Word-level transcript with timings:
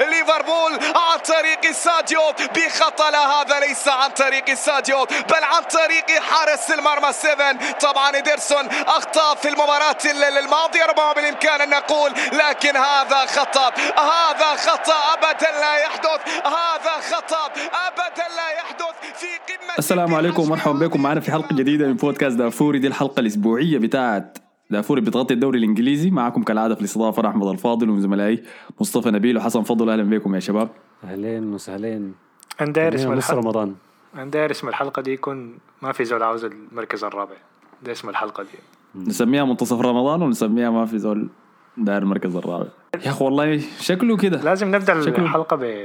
ليفربول 0.00 0.72
عن 0.96 1.18
طريق 1.18 1.72
ساديو. 1.72 2.20
بخطأ 2.54 3.02
هذا 3.12 3.60
ليس 3.60 3.88
عن 3.88 4.10
طريق 4.10 4.54
ساديو 4.54 5.04
بل 5.04 5.44
عن 5.44 5.62
طريق 5.62 6.20
حارس 6.20 6.70
المرمى 6.70 7.12
7 7.12 7.72
طبعا 7.80 8.16
إدرسون 8.16 8.68
أخطأ 8.68 9.34
في 9.34 9.48
المباراة 9.48 9.96
الماضية 10.38 10.84
ربما 10.86 11.12
بالإمكان 11.12 11.60
أن 11.60 11.70
نقول 11.70 12.10
لكن 12.32 12.76
هذا 12.76 13.26
خطأ. 13.26 13.68
هذا 13.98 14.56
خطأ 14.56 14.94
أبدا 15.14 15.50
لا 15.50 15.76
يحدث. 15.76 16.20
هذا 16.44 17.00
خطأ 17.10 17.46
أبدا 17.86 18.26
لا 18.36 18.48
يحدث 18.58 19.18
في 19.20 19.26
قمة 19.26 19.78
السلام 19.78 20.14
عليكم 20.14 20.42
ومرحبا 20.42 20.86
بكم. 20.86 21.02
معنا 21.02 21.20
في 21.20 21.32
حلقة 21.32 21.56
جديدة 21.56 21.86
من 21.86 21.94
بودكاست 21.94 22.36
دافوري. 22.36 22.78
دي 22.78 22.86
الحلقة 22.86 23.20
الأسبوعية 23.20 23.78
بتاعت 23.78 24.38
دافوري 24.72 25.00
بتغطي 25.00 25.34
الدوري 25.34 25.58
الإنجليزي. 25.58 26.10
معكم 26.10 26.42
كالعادة 26.42 26.74
في 26.74 26.80
الاستضافة 26.80 27.20
أنا 27.20 27.28
أحمد 27.28 27.46
الفاضل 27.46 27.90
وزملائي 27.90 28.42
مصطفى 28.80 29.10
نبيل. 29.10 29.36
وحسن 29.36 29.62
فضل 29.62 29.90
أهلا 29.90 30.02
بكم 30.02 30.34
يا 30.34 30.40
شباب. 30.40 30.68
أهلين 31.04 31.54
وسهلين. 31.54 32.14
أنا 32.60 32.72
داير 32.72 32.94
اسم 32.94 33.12
الحلقة. 33.12 33.38
رمضان. 33.38 33.74
أنا 34.14 34.30
داير 34.30 34.50
اسم 34.50 34.68
الحلقة 34.68 35.02
دي 35.02 35.12
يكون 35.12 35.58
ما 35.82 35.92
في 35.92 36.04
زول 36.04 36.22
عاوز 36.22 36.44
المركز 36.44 37.04
الرابع. 37.04 37.36
ده 37.82 37.92
اسم 37.92 38.08
الحلقة 38.08 38.42
دي. 38.42 38.58
نسميها 38.94 39.44
منتصف 39.44 39.80
رمضان 39.80 40.22
ونسميها 40.22 40.70
ما 40.70 40.86
في 40.86 40.98
زول 40.98 41.28
داير 41.76 42.02
المركز 42.02 42.36
الرابع. 42.36 42.66
يا 42.94 43.08
أخي 43.10 43.24
والله 43.24 43.58
شكله 43.80 44.16
كده. 44.16 44.42
لازم 44.42 44.74
نبدأ 44.74 45.00
شكله- 45.02 45.24
الحلقة 45.24 45.82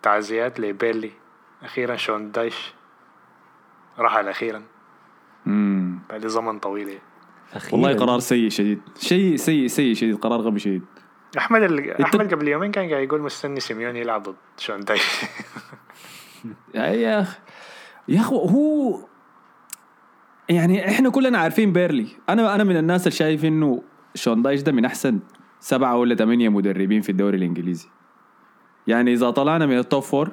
بتعزيات 0.00 0.60
لبيرلي 0.60 1.10
أخيرا 1.62 1.96
شون 1.96 2.32
دايش. 2.32 2.74
رحل 3.98 4.28
أخيرا. 4.28 4.62
مم. 5.46 5.98
بعد 6.10 6.26
زمن 6.26 6.58
طويل. 6.58 6.88
يعني. 6.88 7.00
والله 7.72 7.94
قرار 7.94 8.18
سيء 8.18 8.48
شديد. 8.48 8.80
شيء 9.00 9.36
سيء 9.36 9.66
سيء 9.66 9.94
شديد. 9.94 10.16
قرار 10.16 10.40
غبي 10.40 10.58
شديد. 10.58 10.82
أحمد 11.38 11.62
ال... 11.62 12.02
أحمد 12.02 12.34
قبل 12.34 12.48
يومين 12.48 12.70
كان 12.70 12.90
قاعد 12.90 13.02
يقول 13.02 13.20
مستني 13.20 13.60
سيميوني 13.60 14.00
يلعب 14.00 14.22
ضد 14.22 14.34
شون 14.58 14.80
دايش 14.80 15.02
يا 16.74 17.20
أخي 17.20 17.38
يا 18.08 18.20
أخي 18.20 18.34
هو 18.34 18.98
يعني 20.48 20.88
إحنا 20.88 21.10
كلنا 21.10 21.38
عارفين 21.38 21.72
بيرنلي. 21.72 22.06
أنا 22.28 22.54
أنا 22.54 22.64
من 22.64 22.76
الناس 22.76 23.00
اللي 23.00 23.16
شايف 23.16 23.44
إنه 23.44 23.82
شون 24.14 24.42
دايش 24.42 24.62
ده 24.62 24.72
من 24.72 24.84
أحسن 24.84 25.20
سبعة 25.60 25.96
ولا 25.96 26.14
ثمانية 26.14 26.48
مدربين 26.48 27.00
في 27.00 27.08
الدوري 27.08 27.36
الإنجليزي. 27.36 27.88
يعني 28.86 29.12
إذا 29.12 29.30
طلعنا 29.30 29.66
من 29.66 29.78
ال 29.78 29.84
top 29.84 30.02
four 30.02 30.30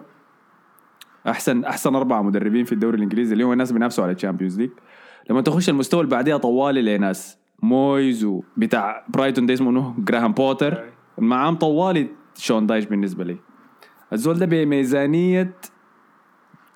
أحسن 1.27 1.63
أحسن 1.63 1.95
أربعة 1.95 2.21
مدربين 2.21 2.65
في 2.65 2.71
الدوري 2.71 2.97
الإنجليزي 2.97 3.33
اللي 3.33 3.43
هم 3.43 3.51
الناس 3.51 3.71
بينافسوا 3.71 4.03
على 4.03 4.13
ال 4.13 4.18
Champions 4.18 4.59
League 4.59 4.71
لما 5.31 5.41
تخش 5.41 5.69
المستوى 5.69 6.01
اللي 6.01 6.11
بعديها 6.11 6.37
طوالي 6.37 6.81
لناس 6.81 7.37
مويز 7.61 8.23
وبتاع 8.23 9.05
برايتون 9.09 9.45
ده 9.45 9.53
اسمه 9.53 9.71
منو 9.71 9.93
جراهام 9.97 10.31
بوتر 10.33 10.83
معاهم 11.17 11.55
طوالي 11.55 12.07
شون 12.35 12.67
دايش 12.67 12.85
بالنسبة 12.85 13.23
لي. 13.23 13.37
الزول 14.13 14.39
ده 14.39 14.45
بميزانية 14.45 15.53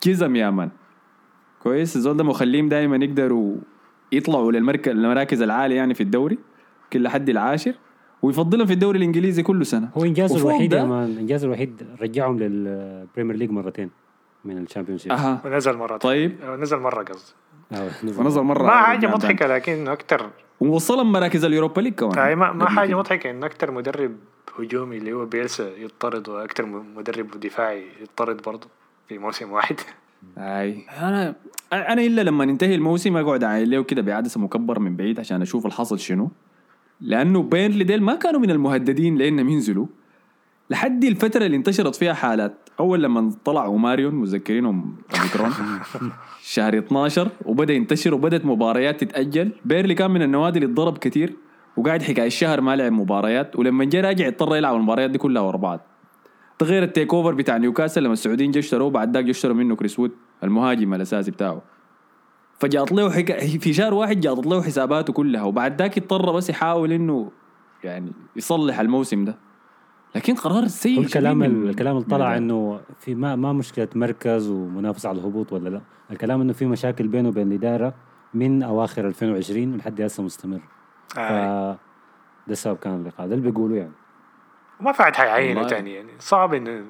كزم 0.01 0.35
يا 0.35 0.49
man 0.49 0.69
كويس؟ 1.63 1.95
الزول 1.95 2.17
ده 2.17 2.23
مخليهم 2.23 2.69
دائما 2.69 3.05
يقدروا 3.05 3.55
يطلعوا 4.11 4.51
للمركز 4.51 4.91
المراكز 4.91 5.41
العالية 5.41 5.75
يعني 5.75 5.93
في 5.93 6.03
الدوري 6.03 6.37
كل 6.93 7.03
لحد 7.03 7.29
العاشر 7.29 7.73
ويفضلهم 8.21 8.65
في 8.65 8.73
الدوري 8.73 8.97
الإنجليزي 8.97 9.43
كل 9.43 9.65
سنة. 9.65 9.89
هو 9.97 10.03
إنجازه 10.03 10.37
الوحيد 10.37 10.73
يا 10.73 10.83
man. 10.83 11.17
إنجازه 11.17 11.45
الوحيد 11.45 11.87
رجعهم 12.01 12.39
لل 12.39 12.60
Premier 12.60 13.35
League 13.35 13.51
مرتين 13.51 13.89
من 14.45 14.57
ال 14.57 14.97
Championship 14.97 15.11
أها. 15.11 15.41
ونزل 15.45 15.77
مرة 15.77 15.97
طيب. 15.97 16.41
أو 16.41 16.55
نزل 16.55 16.77
مرة 16.77 17.03
قصدي. 17.03 17.33
ونزل 18.17 18.41
مرة 18.41 18.63
ما 18.63 18.93
الجنب. 18.93 19.11
مضحكة 19.11 19.47
لكن 19.47 19.87
أكتر 19.87 20.29
ووصلهم 20.59 21.11
مراكز 21.11 21.45
ال 21.45 21.50
Europa 21.50 21.81
League 21.81 21.93
كمان. 21.93 22.33
ما, 22.37 22.51
ما 22.51 22.85
كده. 22.85 22.97
مضحكة 22.97 23.29
إن 23.29 23.43
أكتر 23.43 23.71
مدرب 23.71 24.15
هجومي 24.59 24.97
اللي 24.97 25.13
هو 25.13 25.25
بيلسا 25.25 25.71
يطرد 25.77 26.29
وأكتر 26.29 26.65
مدرب 26.65 27.39
دفاعي 27.39 27.85
يطرد 28.01 28.41
برضه 28.41 28.67
في 29.07 29.17
موسم 29.17 29.51
واحد. 29.51 29.75
أي. 30.37 30.85
أنا 30.97 31.35
أنا 31.73 32.01
إلا 32.01 32.21
لما 32.21 32.43
ينتهي 32.43 32.75
الموسم 32.75 33.17
أقعد 33.17 33.43
اعاين 33.43 33.69
له 33.69 33.83
كده 33.83 34.01
بعدسه 34.01 34.39
مكبر 34.39 34.79
من 34.79 34.95
بعيد 34.95 35.19
عشان 35.19 35.41
أشوف 35.41 35.65
الحصل 35.65 35.99
شنو. 35.99 36.31
لأنه 37.01 37.43
بيرنلي 37.43 37.83
ديل 37.83 38.03
ما 38.03 38.15
كانوا 38.15 38.39
من 38.39 38.51
المهددين 38.51 39.17
لانهم 39.17 39.49
ينزلوا 39.49 39.87
لحد 40.69 41.03
الفترة 41.03 41.45
اللي 41.45 41.57
انتشرت 41.57 41.95
فيها 41.95 42.13
حالات 42.13 42.64
أول 42.79 43.03
لما 43.03 43.31
طلعوا 43.45 43.77
ماريون 43.77 44.15
متذكرينهم 44.15 44.95
omicron. 45.17 45.51
شهر 46.53 46.77
12 46.77 47.29
وبدأ 47.45 47.73
ينتشر 47.73 48.13
وبدأت 48.13 48.45
مباريات 48.45 49.03
تتأجل. 49.03 49.51
بيرلي 49.65 49.93
كان 49.93 50.11
من 50.11 50.21
النوادي 50.21 50.59
اللي 50.59 50.71
اتضرب 50.71 50.97
كتير 50.97 51.33
وقاعد 51.77 52.01
حكايه 52.01 52.27
الشهر 52.27 52.61
ما 52.61 52.75
لعب 52.75 52.91
مباريات 52.91 53.55
ولما 53.55 53.85
جاء 53.85 54.05
راجع 54.05 54.27
اضطر 54.27 54.55
يلعب 54.55 54.75
المباريات 54.75 55.09
دي 55.09 55.17
كلها 55.17 55.41
ورا 55.41 55.57
بعض. 55.57 55.79
تغير 56.59 56.83
ال 56.83 57.13
takeover 57.13 57.33
بتاع 57.33 57.57
نيوكاسل 57.57 58.03
لما 58.03 58.13
السعوديين 58.13 58.51
جو 58.51 58.59
اشتروه 58.59 58.89
بعد 58.89 59.17
ذاك 59.17 59.29
اشتروا 59.29 59.55
منه 59.55 59.75
كريس 59.75 59.99
وود 59.99 60.11
المهاجم 60.43 60.93
الأساسي 60.93 61.31
بتاعه. 61.31 61.61
فجاءت 62.59 62.91
له 62.91 63.11
حكا... 63.11 63.39
في 63.57 63.73
شهر 63.73 63.93
واحد 63.93 64.19
جاءت 64.19 64.47
له 64.47 64.61
حساباته 64.61 65.13
كلها 65.13 65.43
وبعد 65.43 65.81
ذاك 65.81 65.97
اضطر 65.97 66.31
بس 66.31 66.49
يحاول 66.49 66.91
إنه 66.91 67.31
يعني 67.83 68.11
يصلح 68.35 68.79
الموسم 68.79 69.25
ده. 69.25 69.37
لكن 70.15 70.35
قرار 70.35 70.67
سيء 70.67 70.99
الكلام 70.99 71.43
الكلام 71.43 71.97
اللي 71.97 72.07
طلع 72.09 72.15
الإدارة. 72.15 72.37
إنه 72.37 72.81
في 72.99 73.15
ما 73.15 73.35
ما 73.35 73.53
مشكلة 73.53 73.87
مركز 73.95 74.49
ومنافسه 74.49 75.09
على 75.09 75.17
الهبوط 75.17 75.53
ولا 75.53 75.69
لا 75.69 75.81
الكلام 76.11 76.41
إنه 76.41 76.53
في 76.53 76.65
مشاكل 76.65 77.07
بينه 77.07 77.29
وبين 77.29 77.47
الإدارة 77.47 77.93
من 78.33 78.63
أواخر 78.63 79.07
2020 79.07 79.77
لحد 79.77 80.01
هسه 80.01 80.23
مستمر 80.23 80.59
آه. 81.17 81.77
ده 82.47 82.51
السبب 82.53 82.77
كان 82.77 82.95
اللقاء 82.95 83.27
ده 83.27 83.35
اللي 83.35 83.51
بيقولوا 83.51 83.77
يعني 83.77 83.91
وما 84.79 84.91
في 84.91 85.03
حد 85.03 85.15
حيعينه. 85.15 85.67
تاني 85.67 85.93
يعني 85.93 86.11
صعب 86.19 86.53
إن 86.53 86.85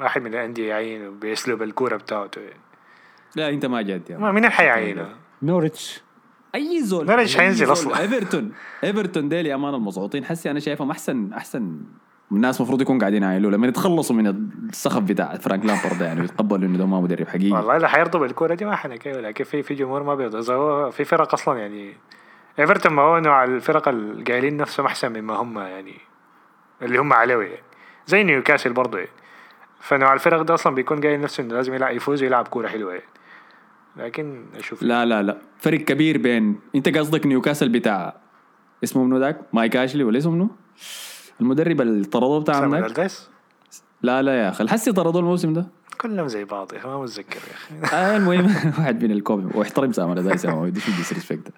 واحد 0.00 0.22
من 0.22 0.34
الأندية 0.34 0.68
يعينه 0.68 1.10
بأسلوب 1.10 1.62
الكورة 1.62 1.96
بتاعته 1.96 2.40
يعني. 2.40 2.60
لا 3.36 3.48
أنت 3.48 3.66
ما 3.66 3.82
جاد 3.82 4.10
يا 4.10 4.18
ما 4.18 4.32
مين 4.32 4.48
حيعينه 4.48 5.08
نوريتش 5.42 6.02
أي 6.54 6.82
زول 6.82 7.10
أي 7.10 7.28
حينزل. 7.28 7.72
أصلاً؟ 7.72 8.00
إيفرتون 8.00 8.52
إيفرتون 8.84 9.28
ديل 9.28 9.46
يا 9.46 9.56
مان 9.56 9.74
المضغوطين 9.74 10.24
حسي 10.24 10.50
أنا 10.50 10.60
شايفهم 10.60 10.90
احسن 10.90 11.32
أحسن 11.32 11.80
الناس 12.32 12.60
المفروض 12.60 12.82
يكون 12.82 12.98
قاعدين 12.98 13.22
يعايلوا 13.22 13.50
لما 13.50 13.66
يتخلصوا 13.66 14.16
من 14.16 14.26
السخف 14.68 15.02
بتاع 15.02 15.36
فرانك 15.36 15.64
لامبارد 15.64 16.00
يعني 16.00 16.20
ويتقبلوا 16.20 16.68
إنه 16.68 16.78
ده 16.78 16.86
ما 16.86 17.00
مدرب 17.00 17.28
حقيقي. 17.28 17.52
والله 17.56 17.76
إذا 17.76 17.88
حيرضوا 17.88 18.20
بالكورة 18.20 18.54
دي 18.54 18.64
ما 18.64 18.76
حنحكي 18.76 19.12
لكن 19.12 19.44
في 19.44 19.62
في 19.62 19.74
جمهور 19.74 20.02
ما 20.02 20.14
بيرضى. 20.14 20.38
إذا 20.38 20.54
هو 20.54 20.90
في 20.90 21.04
فرق 21.04 21.32
أصلا 21.34 21.58
يعني 21.58 21.92
إيفرتون 22.58 22.92
ما 22.92 23.02
هو 23.02 23.18
نوع 23.18 23.44
الفرق 23.44 23.88
القايلين 23.88 24.56
نفسهم 24.56 24.86
أحسن 24.86 25.20
مما 25.20 25.34
هم 25.34 25.58
يعني 25.58 25.94
اللي 26.82 26.98
هم 26.98 27.12
عليه 27.12 27.36
يعني. 27.36 27.62
زي 28.06 28.24
نيوكاسل 28.24 28.72
برضه 28.72 28.98
يعني. 28.98 29.10
فنوع 29.80 30.12
الفرق 30.12 30.42
ده 30.42 30.54
أصلا 30.54 30.74
بيكون 30.74 31.00
قايل 31.00 31.20
نفسه 31.20 31.42
إنه 31.42 31.54
لازم 31.54 31.74
يلعب 31.74 31.96
يفوز 31.96 32.22
ويلعب 32.22 32.48
كورة 32.48 32.68
حلوة 32.68 32.92
يعني. 32.92 33.04
لكن 33.96 34.44
أشوف 34.58 34.82
لا 34.82 35.04
لا 35.04 35.22
لا. 35.22 35.38
فرق 35.58 35.80
كبير 35.80 36.18
بين 36.18 36.60
أنت 36.74 36.98
قصدك 36.98 37.26
نيوكاسل 37.26 37.68
بتاع 37.68 38.16
اسمه 38.84 39.04
منو 39.04 39.18
ذاك؟ 39.18 39.40
مايك 39.52 39.76
أشلي 39.76 40.04
ولا 40.04 40.18
اسمه 40.18 40.32
منو؟ 40.32 40.50
المدرب 41.40 41.80
اللي 41.80 42.04
طردوه 42.04 42.44
ذاك 42.44 42.84
ألدايس 42.84 43.28
لا 44.02 44.22
لا 44.22 44.34
يا 44.42 44.48
أخي. 44.48 44.64
الحسي 44.64 44.92
طردوه 44.92 45.20
الموسم 45.20 45.52
ده؟ 45.52 45.66
كلهم 46.00 46.28
زي 46.28 46.44
بعض 46.44 46.72
يا 46.72 46.78
أخي 46.78 46.88
ما 46.88 47.02
متذكر 47.02 47.40
يا 47.50 47.84
أخي. 47.84 47.96
آه 47.96 48.16
المهم 48.16 48.44
واحد 48.78 49.04
من 49.04 49.10
الكومي 49.10 49.50
واحترم 49.54 49.92
سامر 49.92 50.20
دايس 50.20 50.46
ما 50.46 50.62
بديش 50.62 50.86
ديسريسبكت 50.90 51.52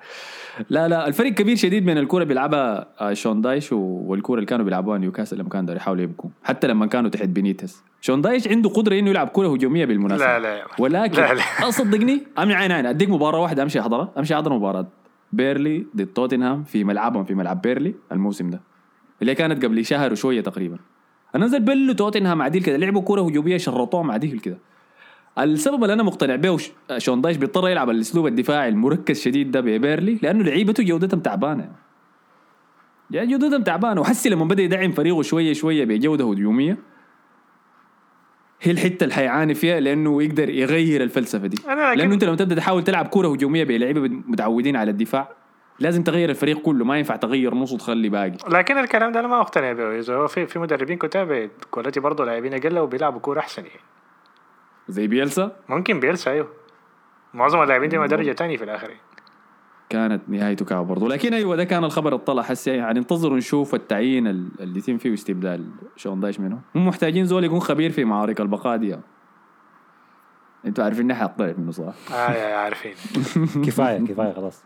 لا 0.70 0.88
لا 0.88 1.08
الفرق 1.08 1.32
كبير 1.32 1.56
شديد 1.56 1.84
بين 1.84 1.98
الكورة 1.98 2.24
بيلعبها 2.24 2.86
آه، 3.00 3.12
شون 3.12 3.40
دايش 3.40 3.72
والكورة 3.72 4.38
اللي 4.38 4.46
كانوا 4.46 4.64
بيلعبوها 4.64 4.98
نيوكاسل 4.98 5.38
لما 5.38 5.48
كانوا 5.48 5.74
يحاولوا 5.74 6.02
يبكوا 6.02 6.30
حتى 6.44 6.66
لما 6.66 6.86
كانوا 6.86 7.10
تحت 7.10 7.28
بينيتس 7.28 7.82
شون 8.00 8.20
دايش 8.20 8.48
عنده 8.48 8.70
قدرة 8.70 8.98
إنه 8.98 9.10
يلعب 9.10 9.28
كورة 9.28 9.48
هجومية 9.54 9.84
بالمناسبة. 9.84 10.26
لا 10.26 10.38
لا. 10.38 10.64
ولكن 10.78 11.22
لا 11.22 11.34
لا. 11.34 11.70
صدقني 11.80 12.22
امني 12.38 12.54
عين 12.54 12.72
عين 12.72 12.86
أديك 12.86 13.08
مباراة 13.10 13.40
واحدة 13.40 13.62
أمشي 13.62 13.80
احضرها 13.80 14.12
أمشي 14.18 14.34
احضر 14.34 14.52
مباراة 14.52 14.86
بيرلي 15.32 15.86
ضد 15.96 16.06
توتنهام 16.06 16.64
في 16.64 16.84
ملعبهم 16.84 17.24
في 17.24 17.34
ملعب 17.34 17.62
بيرلي 17.62 17.94
الموسم 18.12 18.50
ده. 18.50 18.60
اللي 19.22 19.34
كانت 19.34 19.64
قبل 19.64 19.84
شهر 19.84 20.12
وشوية 20.12 20.40
تقريبا. 20.40 20.78
نزل 21.36 21.60
بيرلي 21.60 21.94
توتنهام 21.94 22.42
عديل 22.42 22.62
كده 22.62 22.76
لعبوا 22.76 23.02
كورة 23.02 23.22
هجومية 23.22 23.56
شرطوهم 23.56 24.10
عديل 24.10 24.38
كده. 24.40 24.58
السبب 25.38 25.82
اللي 25.82 25.92
أنا 25.92 26.02
مقتنع 26.02 26.36
به 26.36 26.50
وش- 26.50 26.72
شون 26.98 27.20
دايش 27.20 27.36
بيضطر 27.36 27.68
يلعب 27.68 27.90
الأسلوب 27.90 28.26
الدفاعي 28.26 28.68
المركز 28.68 29.20
شديد 29.20 29.50
ده 29.50 29.60
ببيرلي 29.60 30.18
لأنه 30.22 30.44
لعيبته 30.44 30.82
جودتهم 30.82 31.20
تعبانة. 31.20 31.72
يعني 33.10 33.30
جودتهم 33.38 33.62
تعبانة 33.62 34.00
وحسي 34.00 34.28
لما 34.28 34.44
بدأ 34.44 34.62
يدعم 34.62 34.92
فريقه 34.92 35.22
شوية 35.22 35.52
شوية 35.52 35.84
بجودة 35.84 36.24
هجومية 36.30 36.78
هي 38.62 38.72
الحتة 38.72 39.04
اللي 39.04 39.14
حيعاني 39.14 39.54
فيها 39.54 39.80
لأنه 39.80 40.22
يقدر 40.22 40.48
يغير 40.48 41.02
الفلسفة 41.02 41.46
دي. 41.46 41.56
لأنه 41.96 42.14
أنت 42.14 42.24
لما 42.24 42.36
تبدأ 42.36 42.54
تحاول 42.54 42.84
تلعب 42.84 43.06
كورة 43.06 43.28
هجومية 43.28 43.64
بلعيبة 43.64 44.00
متعودين 44.08 44.76
على 44.76 44.90
الدفاع 44.90 45.28
لازم 45.80 46.02
تغير 46.02 46.30
الفريق 46.30 46.58
كله 46.58 46.84
ما 46.84 46.98
ينفع 46.98 47.16
تغير 47.16 47.54
نص 47.54 47.72
وتخلي 47.72 48.08
باقي. 48.08 48.32
لكن 48.48 48.78
الكلام 48.78 49.12
ده 49.12 49.20
أنا 49.20 49.28
ما 49.28 49.40
أقتنع 49.40 49.72
به. 49.72 49.98
إذا 49.98 50.14
هو 50.14 50.26
في 50.28 50.46
في 50.46 50.58
مدربين 50.58 50.98
كتار 50.98 51.50
quality 51.70 52.00
برضه 52.00 52.24
لاعبين 52.24 52.54
أقل 52.54 52.78
وبيلعبوا 52.78 53.20
كورة 53.20 53.40
أحسن 53.40 53.62
يعني. 53.62 53.80
زي 54.88 55.06
بيلسا؟ 55.06 55.56
ممكن 55.68 56.00
بيلسا 56.00 56.30
أيوه. 56.30 56.48
معظم 57.34 57.62
اللاعبين 57.62 57.88
دي 57.88 57.96
درجه 57.96 58.32
تانية 58.32 58.56
في 58.56 58.64
الآخر 58.64 58.88
يعني. 58.88 59.00
كانت 59.88 60.22
نهايته 60.28 60.64
كعبة 60.64 60.88
برضه. 60.88 61.08
لكن 61.08 61.34
أيوه 61.34 61.56
ده 61.56 61.64
كان 61.64 61.84
الخبر 61.84 62.08
اللي 62.12 62.24
طلع 62.24 62.42
حسي 62.42 62.70
يعني 62.70 62.98
انتظروا 62.98 63.36
نشوف 63.36 63.74
التعيين 63.74 64.26
ال- 64.26 64.48
اللي 64.60 64.78
يتم 64.78 64.98
فيه 64.98 65.14
استبدال 65.14 65.64
شون 65.96 66.20
دايش 66.20 66.40
منه. 66.40 66.60
هم 66.74 66.86
محتاجين 66.88 67.24
زول 67.24 67.44
يكون 67.44 67.60
خبير 67.60 67.90
في 67.90 68.04
معارك 68.04 68.40
البقاء 68.40 68.76
دي. 68.76 68.96
أنتوا 70.66 70.84
عارفين 70.84 71.04
اني 71.04 71.14
حطلع 71.14 71.54
منه 71.58 71.70
صح؟ 71.70 71.94
آه 72.12 72.54
عارفين. 72.56 72.92
كفاية 73.66 73.98
كفاية 74.06 74.32
خلاص. 74.32 74.64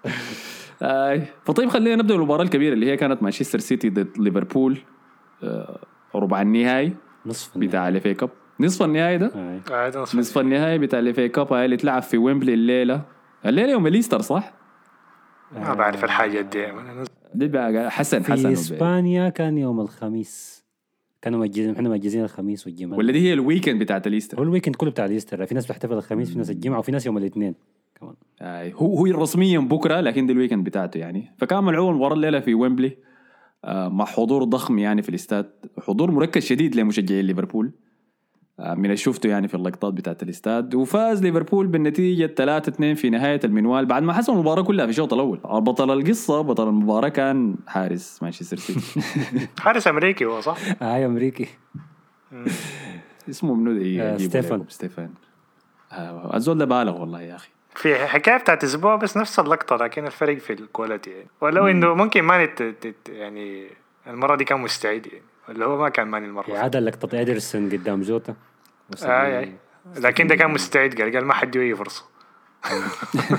آي 0.82 1.22
فطيب 1.44 1.68
خلينا 1.68 1.96
نبدأ 1.96 2.14
بالمباراة 2.14 2.42
الكبيرة 2.42 2.72
اللي 2.72 2.86
هي 2.90 2.96
كانت 2.96 3.22
مانشستر 3.22 3.58
سيتي 3.58 3.90
ضد 3.90 4.18
ليفربول 4.18 4.78
آه، 5.42 5.78
ربع 6.14 6.42
النهائي 6.42 6.92
نصف 7.26 7.58
بتاع 7.58 7.88
ال 7.88 7.95
FA 7.95 8.08
Cup 8.08 8.30
نصف 8.60 8.82
النهائي 8.82 9.18
ده؟ 9.18 9.30
آه. 9.34 9.60
آه 9.72 9.88
نصف 10.02 10.14
نصف 10.18 10.38
النهائي. 10.38 10.78
بتاع 10.78 10.98
ال 10.98 11.05
FA 11.05 11.20
Cup 11.20 11.52
هاي 11.52 11.64
اللي 11.64 11.76
تلعب 11.76 12.02
في 12.02 12.18
ويمبلي 12.18 12.54
الليلة. 12.54 13.02
الليلة 13.46 13.70
يوم 13.72 13.86
ال 13.86 13.91
Easter 13.91 14.20
صح؟ 14.20 14.52
ما 15.52 15.74
بعرف 15.74 16.04
الحاجات 16.04 16.44
دي. 16.44 16.70
أنا 16.70 17.04
دي 17.34 17.48
بقى 17.48 17.90
حسن 17.90 18.22
في 18.22 18.32
حسن 18.32 18.44
وبي- 18.44 18.52
إسبانيا 18.52 19.28
كان 19.28 19.58
يوم 19.58 19.80
الخميس. 19.80 20.63
كانوا 21.24 21.40
مجزين 21.40 21.74
إحنا 21.74 21.88
مأجزين 21.88 22.24
الخميس 22.24 22.66
والجمعة. 22.66 22.98
ولا 22.98 23.12
دي 23.12 23.18
هي 23.18 23.32
ال 23.32 23.38
weekend 23.38 23.82
بتاعت 23.82 24.06
هو 24.06 24.08
ال 24.08 24.13
Easter 24.13 24.42
ال 24.42 24.46
weekend 24.46 24.76
كله 24.76 24.90
بتاع 24.90 25.04
ال 25.04 25.10
Easter 25.10 25.46
في 25.46 25.54
ناس 25.54 25.64
بتحتفل 25.64 25.94
الخميس 25.94 26.30
في 26.30 26.38
ناس 26.38 26.50
الجمعة 26.50 26.78
وفي 26.78 26.92
ناس 26.92 27.06
يوم 27.06 27.18
الاثنين. 27.18 27.54
كمان 28.00 28.14
آي 28.40 28.72
هو 28.72 28.96
هو 28.96 29.22
رسميا 29.22 29.58
بكرة 29.58 30.00
لكن 30.00 30.26
دي 30.26 30.32
ال 30.32 30.36
weekend 30.36 30.64
بتاعته 30.64 30.98
يعني. 30.98 31.34
فكان 31.38 31.64
ملعوب 31.64 31.90
المباراه 31.90 32.14
الليلة 32.14 32.40
في 32.40 32.54
ويمبلي 32.54 32.96
آه، 33.64 33.88
مع 33.88 34.04
حضور 34.04 34.44
ضخم 34.44 34.78
يعني 34.78 35.02
في 35.02 35.08
الاستاد. 35.08 35.50
حضور 35.78 36.10
مركز 36.10 36.42
شديد 36.42 36.76
لمشجعين 36.76 37.24
ليفربول. 37.24 37.66
آه، 37.66 37.70
من 38.58 38.84
اللي 38.84 38.96
شفته 38.96 39.28
يعني 39.28 39.48
في 39.48 39.54
اللقطات 39.54 39.94
بتاعت 39.94 40.22
الاستاد. 40.22 40.74
وفاز 40.74 41.22
ليفربول 41.22 41.66
بالنتيجة 41.66 42.34
3-2 42.60 42.94
في 42.94 43.10
نهاية 43.10 43.40
المنوال 43.44 43.86
بعد 43.86 44.02
ما 44.02 44.12
حسم 44.12 44.32
المباراة 44.32 44.62
كلها 44.62 44.84
في 44.86 44.90
الشوط 44.90 45.12
الأول. 45.12 45.38
بطل 45.44 45.90
القصة 45.90 46.40
بطل 46.40 46.68
المباراة 46.68 47.08
كان 47.08 47.56
حارس 47.66 48.22
مانشستر 48.22 48.56
سيتي. 48.56 49.00
حارس 49.62 49.88
أمريكي 49.88 50.24
هو 50.24 50.40
صح؟ 50.40 50.58
آه 50.82 50.96
يا 50.96 51.06
أمريكي. 51.06 51.48
اسمه 53.30 53.54
منو 53.54 54.00
آه، 54.02 54.16
ستيفان 54.68 55.10
آه، 55.92 56.36
الزول 56.36 56.58
ده 56.58 56.64
بالغ 56.64 57.00
والله 57.00 57.22
يا 57.22 57.34
أخي. 57.36 57.48
في 57.74 58.06
حكاية 58.06 58.36
بتاعت 58.36 58.64
أسبوع 58.64 58.96
بس 58.96 59.16
نفس 59.16 59.38
اللقطة 59.38 59.76
لكن 59.76 60.06
الفرق 60.06 60.38
في 60.38 60.52
الكواليتي. 60.52 61.10
يعني 61.10 61.26
ولو 61.40 61.66
إنه 61.66 61.94
ممكن 61.94 62.22
ت- 63.04 63.08
يعني 63.08 63.66
المرة 64.06 64.36
دي 64.36 64.44
كان 64.44 64.60
مستعد 64.60 65.06
يعني. 65.06 65.24
ولا 65.48 65.66
هو 65.66 65.78
ما 65.78 65.88
كان 65.88 66.08
ماني 66.08 66.26
المرة. 66.26 66.46
دي. 66.46 66.56
اعاده 66.56 66.80
لقطه 66.80 67.20
ادرسون 67.20 67.70
قدام 67.70 68.00
جوتا. 68.02 68.34
آه 69.04 69.06
آه. 69.08 69.48
لكن 69.98 70.26
ده 70.26 70.34
كان 70.36 70.50
مستعد 70.50 71.00
قال 71.00 71.12
قال 71.14 71.24
ما 71.24 71.34
حد 71.34 71.56
اي 71.56 71.74
فرصة. 71.74 72.04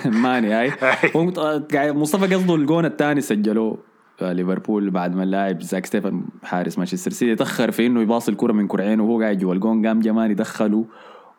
ماني 0.06 0.54
هاي 0.54 0.72
هو 1.16 1.24
مت- 1.26 1.40
قاعد- 1.76 1.96
مصطفى 1.96 2.36
قصده 2.36 2.56
الجون 2.56 2.86
الثاني 2.86 3.22
سجلوه 3.22 3.78
ليفربول 4.22 4.90
بعد 4.90 5.16
ما 5.16 5.24
اللاعب 5.24 5.62
زاك 5.62 5.86
ستيفن 5.86 6.22
حارس 6.44 6.78
مانشستر 6.78 7.12
سيتي 7.12 7.36
تأخر 7.36 7.72
في 7.72 7.86
إنه 7.86 8.02
يباصي 8.02 8.32
الكرة 8.32 8.52
من 8.54 8.68
كرعين 8.68 9.00
وهو 9.00 9.22
قاعد 9.22 9.38
جوا 9.38 9.54
الجون 9.54 9.88
قام 9.88 10.00
جا 10.00 10.08
ماني 10.08 10.34
دخله 10.34 10.86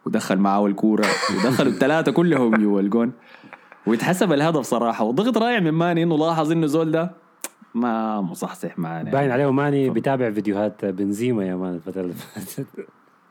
ودخل 0.06 0.36
معاه 0.38 0.66
الكورة 0.66 1.06
ودخلوا 1.36 1.72
الثلاثة 1.72 2.12
كلهم 2.12 2.54
جوا 2.54 2.80
الجون. 2.80 3.12
ويتحسب 3.86 4.32
الهدف 4.32 4.60
صراحة. 4.64 5.04
وضغط 5.04 5.38
رائع 5.38 5.60
من 5.60 5.70
ماني 5.70 6.02
إنه 6.02 6.18
لاحظ 6.18 6.52
إنه 6.52 6.66
زول 6.66 6.90
ده 6.90 7.10
ما 7.76 8.20
مصحصح 8.20 8.78
معانا 8.78 9.10
باين 9.10 9.30
عليه 9.30 9.52
ماني 9.52 9.90
بيتابع 9.90 10.30
فيديوهات 10.30 10.84
بنزيما 10.84 11.44
يا 11.44 11.54
مان 11.56 11.74
الفترة 11.74 12.00
اللي 12.00 12.14
فاتت. 12.14 12.66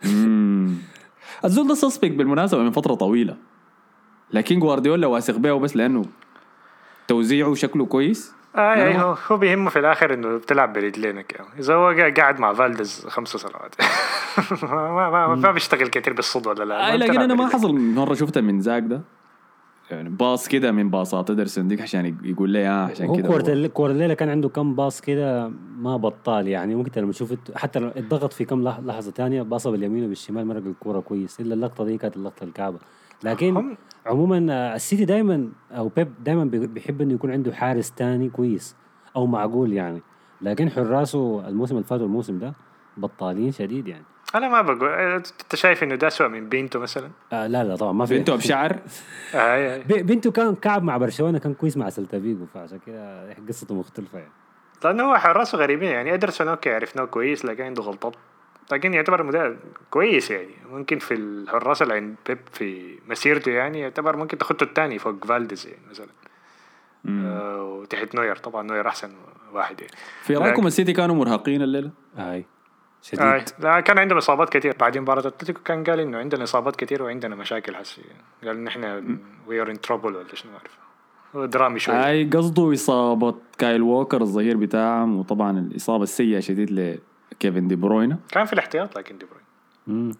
الزول 1.45 1.68
ده 1.68 1.74
suspect 1.73 2.12
بالمناسبة 2.12 2.63
من 2.63 2.71
فترة 2.71 2.94
طويلة. 2.94 3.36
لكن 4.33 4.59
جوارديولا 4.59 5.07
واثق 5.07 5.38
بيه 5.38 5.51
بس 5.53 5.75
لأنه 5.75 6.06
توزيعه 7.07 7.53
شكله 7.53 7.86
كويس. 7.86 8.33
آه 8.56 8.75
يعني. 8.75 9.01
هو 9.03 9.15
هو 9.31 9.38
بيهمه 9.38 9.69
في 9.69 9.80
الآخر 9.80 10.13
إنه 10.13 10.38
بتلعب 10.38 10.74
برجلينك. 10.74 11.33
يعني 11.33 11.48
إذا 11.59 11.74
هو 11.74 11.94
قا- 11.94 12.18
قاعد 12.18 12.39
مع 12.39 12.53
فالدز 12.53 13.06
خمس 13.07 13.30
سنوات. 13.30 13.75
ما, 14.63 14.91
ما, 14.91 15.09
ما, 15.27 15.36
ما 15.36 15.51
بيشتغل 15.51 15.88
كتير 15.88 16.13
بالصد 16.13 16.48
ولا 16.48 16.63
لا. 16.63 16.91
ما 16.91 16.98
لكن 16.98 17.21
أنا 17.21 17.33
ما. 17.36 17.48
حصل 17.48 17.75
مرة 17.75 18.13
شفتها 18.13 18.41
من 18.41 18.62
زاك 18.62 18.83
ده. 18.83 19.01
يعني 19.91 20.09
باص 20.09 20.47
كده 20.47 20.71
من 20.71 20.89
باصات 20.89 21.29
ادرسون 21.29 21.67
ديك 21.67 21.81
عشان 21.81 22.17
يقول 22.23 22.49
لي 22.49 22.67
آه 22.67 22.71
عشان 22.85 23.07
هو 23.07 23.15
كده 23.15 23.67
كورة 23.67 23.91
الليلة 23.91 24.13
كان 24.13 24.29
عنده 24.29 24.49
كم 24.49 24.75
باص 24.75 25.01
كده 25.01 25.47
ما 25.77 25.97
بطال 25.97 26.47
يعني 26.47 26.75
ممكن 26.75 27.01
لما 27.01 27.11
تشوف 27.11 27.33
حتى 27.55 27.79
لو 27.79 27.87
اتضغط 27.87 28.33
في 28.33 28.45
كم 28.45 28.63
لح- 28.69 28.79
لحظة 28.79 29.11
تانية 29.11 29.41
باصة 29.41 29.71
باليمين 29.71 30.05
وبالشمال 30.05 30.45
مرق 30.47 30.65
الكورة 30.65 30.99
كويس 30.99 31.39
إلا 31.39 31.53
اللقطة 31.53 31.85
دي 31.85 31.97
كانت 31.97 32.17
اللقطة 32.17 32.43
الكعبة. 32.43 32.79
لكن 33.23 33.75
عموما 34.05 34.47
آه، 34.53 34.75
السيتي 34.75 35.05
دائما 35.05 35.49
أو 35.71 35.89
بيب 35.89 36.07
دائما 36.23 36.45
بيحب 36.45 37.01
إنه 37.01 37.13
يكون 37.13 37.31
عنده 37.31 37.53
حارس 37.53 37.91
تاني 37.91 38.29
كويس 38.29 38.75
أو 39.15 39.25
معقول 39.25 39.73
يعني. 39.73 40.01
لكن 40.41 40.69
حراسه 40.69 41.47
الموسم 41.47 41.75
اللي 41.75 41.88
فات 41.88 42.01
والموسم 42.01 42.39
ده 42.39 42.53
بطالين 42.97 43.51
شديد 43.51 43.88
يعني. 43.88 44.03
أنا 44.36 44.50
ما 44.50 44.62
بقول 44.62 44.89
آه، 44.89 45.16
انت 45.16 45.56
شايف 45.56 45.83
إنه 45.83 45.95
ده 45.95 46.07
اسوء 46.07 46.27
من 46.27 46.50
برافو 46.50 46.79
مثلا؟ 46.80 47.10
آه 47.33 47.48
لا 47.48 47.63
لا 47.63 47.75
طبعا 47.75 47.92
ما 47.92 48.06
في. 48.06 48.18
برافو 48.17 48.35
بشع؟ 48.35 48.71
آه 49.36 49.38
آه. 49.38 49.81
برافو 49.88 50.31
كان 50.31 50.56
كعب 50.56 50.83
مع 50.83 50.98
برشلونة 50.98 51.39
كان 51.39 51.54
كويس 51.54 51.77
مع 51.77 51.89
سيلتا 51.89 52.19
فيغو 52.19 52.45
فعشان 52.54 52.80
كده 52.88 53.33
قصته 53.48 53.75
مختلفة 53.75 54.18
يعني. 54.18 54.31
لأنه 54.83 55.04
هو 55.04 55.18
حراسه 55.18 55.57
غريبين 55.57 55.89
يعني 55.89 56.13
إدرسون 56.13 56.48
أوكي 56.48 56.74
عرفناه 56.74 57.06
كويس 57.06 57.45
لكن 57.45 57.63
عنده 57.63 57.83
غلطات. 57.83 58.16
لكن 58.72 58.94
يعتبر 58.94 59.24
مدرب 59.24 59.57
كويس 59.89 60.31
يعني. 60.31 60.56
ممكن 60.72 61.00
في 61.00 61.13
الحراس 61.13 61.81
اللي 61.81 61.94
عند 61.94 62.16
بيب 62.27 62.39
في 62.54 63.00
مسيرته 63.07 63.51
يعني 63.51 63.80
يعتبر 63.80 64.16
ممكن 64.16 64.38
تاخده 64.38 64.66
الثاني 64.66 65.00
فوق 65.00 65.25
فالديز 65.25 65.68
يعني 65.68 65.81
مثلا. 65.89 66.07
آه 67.10 67.63
وتحت 67.63 68.16
نوير. 68.16 68.36
طبعا 68.36 68.63
نوير 68.63 68.88
أحسن 68.88 69.12
واحد 69.54 69.81
يعني. 69.81 69.94
في 70.22 70.36
رأيكم 70.36 70.68
السيتي 70.68 70.94
كانوا 70.94 71.16
مرهقين 71.16 71.62
الليلة؟ 71.62 71.92
اي 72.18 72.45
شديد. 73.05 73.21
آه 73.21 73.45
لا 73.59 73.79
كان 73.79 73.97
عندهم 73.97 74.17
إصابات 74.17 74.49
كثير 74.49 74.75
بعد 74.79 74.97
مباراة 74.97 75.27
أتلتيكو 75.27 75.61
كان 75.65 75.83
قال 75.83 75.99
إنه 75.99 76.17
عندنا 76.17 76.43
إصابات 76.43 76.75
كثير 76.75 77.03
وعندنا 77.03 77.35
مشاكل 77.35 77.75
حسي 77.75 78.01
قال 78.43 78.57
ان 78.57 78.67
إحنا 78.67 79.03
we 79.47 79.62
are 79.62 79.71
in 79.71 79.81
trouble 79.81 80.15
ولا 80.15 80.35
شنو 80.35 80.51
عارف 80.51 80.79
درامي 81.51 81.79
شوي. 81.79 82.05
أي 82.07 82.23
قصده 82.29 82.73
إصابة 82.73 83.35
كايل 83.57 83.81
ووكر 83.81 84.21
الظهير 84.21 84.57
بتاعهم 84.57 85.19
وطبعا 85.19 85.59
الإصابة 85.59 86.03
السيئة 86.03 86.39
شديد 86.39 86.71
لكيفن 86.71 87.67
دي 87.67 87.75
بروينا 87.75 88.17
كان 88.31 88.45
في 88.45 88.53
الاحتياط 88.53 88.97
لكن 88.97 89.17
دي 89.17 89.25
بروين. 89.25 90.15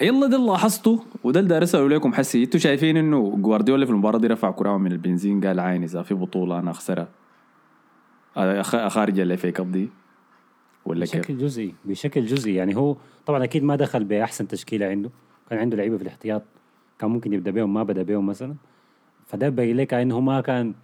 يلا 0.00 0.26
ده 0.26 0.36
اللي 0.36 0.50
لاحظته 0.50 1.04
وده 1.24 1.40
اللي 1.40 1.48
داير 1.48 1.62
اساله 1.62 1.88
لكم 1.88 2.14
حسي 2.14 2.44
أنتوا 2.44 2.60
شايفين 2.60 2.96
إنه 2.96 3.36
جوارديولا 3.36 3.86
في 3.86 3.92
المباراة 3.92 4.18
دي 4.18 4.26
رفع 4.26 4.50
كراعه 4.50 4.78
من 4.78 4.92
البنزين 4.92 5.46
قال 5.46 5.60
عين 5.60 5.82
اذا 5.82 6.02
في 6.02 6.14
بطولة 6.14 6.58
أنا 6.58 6.70
أخسرها. 6.70 7.08
آه، 8.36 8.62
خارج 8.88 9.20
ال 9.20 9.29
FA 9.29 9.46
Cup 9.46 9.72
دي. 9.72 9.90
ولا 10.86 11.06
كيف؟ 11.06 11.20
بشكل 11.20 11.38
جزئي 11.38 11.74
بشكل 11.84 12.26
جزئي. 12.26 12.54
يعني 12.54 12.76
هو 12.76 12.96
طبعا 13.26 13.44
أكيد 13.44 13.62
ما 13.62 13.76
دخل 13.76 14.04
بأحسن 14.04 14.48
تشكيلة 14.48 14.86
عنده. 14.86 15.10
كان 15.50 15.58
عنده 15.58 15.76
لعيبة 15.76 15.96
في 15.96 16.02
الاحتياط. 16.02 16.42
كان 16.98 17.10
ممكن 17.10 17.32
يبدأ 17.32 17.50
بيهم 17.50 17.74
ما 17.74 17.82
بدأ 17.82 18.02
بيهم 18.02 18.26
مثلا. 18.26 18.54
فده 19.26 19.48
باين 19.48 19.76
لك 19.76 19.94
إنه 19.94 20.20
ما 20.20 20.40
كان 20.40 20.74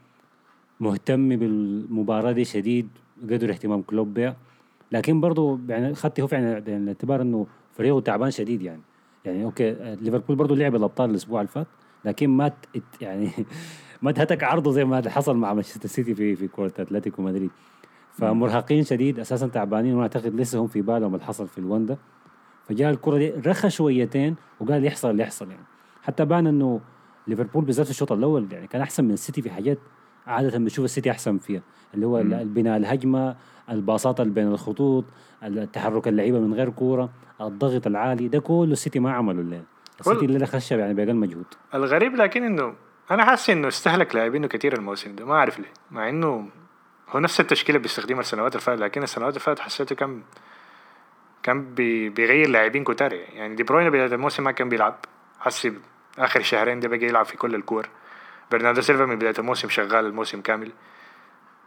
مهتم 0.80 1.36
بالمباراة 1.36 2.32
دي 2.32 2.44
شديد 2.44 2.88
قدر 3.22 3.50
اهتمام 3.50 3.82
كلوب 3.82 4.14
بها 4.14 4.36
لكن 4.92 5.20
برضه 5.20 5.60
يعني 5.68 5.94
خدت 5.94 6.20
في 6.20 6.36
بعين 6.36 6.82
الاعتبار 6.82 7.22
إنه 7.22 7.46
فريقه 7.72 8.00
تعبان 8.00 8.30
شديد 8.30 8.62
يعني. 8.62 8.80
يعني 9.24 9.44
OK 9.44 9.96
ليفربول 10.00 10.36
برضه 10.36 10.56
لعب 10.56 10.74
الأبطال 10.74 11.10
الأسبوع 11.10 11.40
اللي 11.40 11.52
فات 11.52 11.66
لكن 12.04 12.30
ما 12.30 12.52
يعني 13.00 13.30
ما 14.02 14.12
تهتك 14.12 14.44
عرضه 14.44 14.72
زي 14.72 14.84
ما 14.84 15.08
حصل 15.08 15.36
مع 15.36 15.54
مانشستر 15.54 15.88
سيتي 15.88 16.14
في 16.14 16.36
في 16.36 16.48
كورة 16.48 16.72
أتلتيكو 16.78 17.22
مدريد. 17.22 17.50
فمرهقين 18.12 18.84
شديد 18.84 19.18
أساسا 19.20 19.46
تعبانين 19.46 19.92
وأنا 19.92 20.02
أعتقد 20.02 20.34
لسه 20.34 20.58
هم 20.58 20.66
في 20.66 20.82
بالهم 20.82 21.14
اللي 21.14 21.24
حصل 21.24 21.48
في 21.48 21.58
الوندا 21.58 21.96
فجاء 22.68 22.90
الكرة 22.90 23.18
دي 23.18 23.30
رخى 23.46 23.70
شويتين 23.70 24.36
وقال 24.60 24.84
يحصل 24.84 25.10
اللي 25.10 25.22
يحصل 25.22 25.50
يعني. 25.50 25.64
حتى 26.02 26.24
بان 26.24 26.46
إنه 26.46 26.80
ليفربول 27.26 27.64
بالذات 27.64 27.86
في 27.86 27.90
الشوط 27.92 28.12
الأول 28.12 28.46
يعني 28.52 28.66
كان 28.66 28.82
أحسن 28.82 29.04
من 29.04 29.10
السيتي 29.12 29.42
في 29.42 29.50
حاجات 29.50 29.78
عادة 30.26 30.58
بنشوف 30.58 30.84
السيتي 30.84 31.10
أحسن 31.10 31.38
فيها. 31.38 31.62
اللي 31.94 32.06
هو 32.06 32.18
البناء 32.18 32.76
الهجمة 32.76 33.36
الباصات 33.70 34.20
اللي 34.20 34.32
بين 34.32 34.48
الخطوط 34.48 35.04
التحرك 35.42 36.08
اللعيبة 36.08 36.40
من 36.40 36.54
غير 36.54 36.70
كورة 36.70 37.10
الضغط 37.40 37.86
العالي 37.86 38.28
ده 38.28 38.38
كله 38.38 38.72
السيتي 38.72 39.00
ما 39.00 39.12
عمله 39.12 39.40
الليلة 39.40 39.62
السيتي 40.00 40.24
الليلة 40.24 40.46
خشب 40.46 40.78
يعني 40.78 40.94
باقل 40.94 41.16
مجهود. 41.16 41.44
الغريب 41.74 42.14
لكن 42.16 42.42
إنه 42.42 42.74
أنا 43.10 43.24
حاسس 43.24 43.50
إنه 43.50 43.68
استهلك 43.68 44.14
لاعبينه 44.14 44.46
كثير 44.46 44.78
الموسم 44.78 45.16
ده 45.16 45.24
ما 45.24 45.34
أعرف 45.34 45.58
ليه 45.58 45.72
مع 45.90 46.08
إنه 46.08 46.48
هو 47.10 47.18
نفس 47.18 47.40
التشكيلة 47.40 47.78
بيستخدمها 47.78 48.20
السنوات 48.20 48.52
اللي 48.52 48.64
فاتت 48.64 48.80
لكن 48.80 49.02
السنوات 49.02 49.32
اللي 49.32 49.40
فاتت 49.40 49.60
حسيته 49.60 49.94
كان 49.94 50.22
كان 51.42 51.74
بي 51.74 52.08
بيغير 52.08 52.48
لاعبين 52.48 52.84
كتار. 52.84 53.12
يعني 53.12 53.54
دي 53.54 53.62
بروين 53.62 53.90
بداية 53.90 54.06
الموسم 54.06 54.44
ما 54.44 54.52
كان 54.52 54.68
بيلعب. 54.68 54.96
حسي 55.40 55.72
آخر 56.18 56.42
شهرين 56.42 56.80
ده 56.80 56.88
بقى 56.88 57.02
يلعب 57.02 57.24
في 57.24 57.36
كل 57.36 57.54
الكور. 57.54 57.88
برناردو 58.50 58.80
سيلفا 58.80 59.04
من 59.04 59.16
بداية 59.16 59.34
الموسم 59.38 59.68
شغال 59.68 60.06
الموسم 60.06 60.40
كامل. 60.40 60.72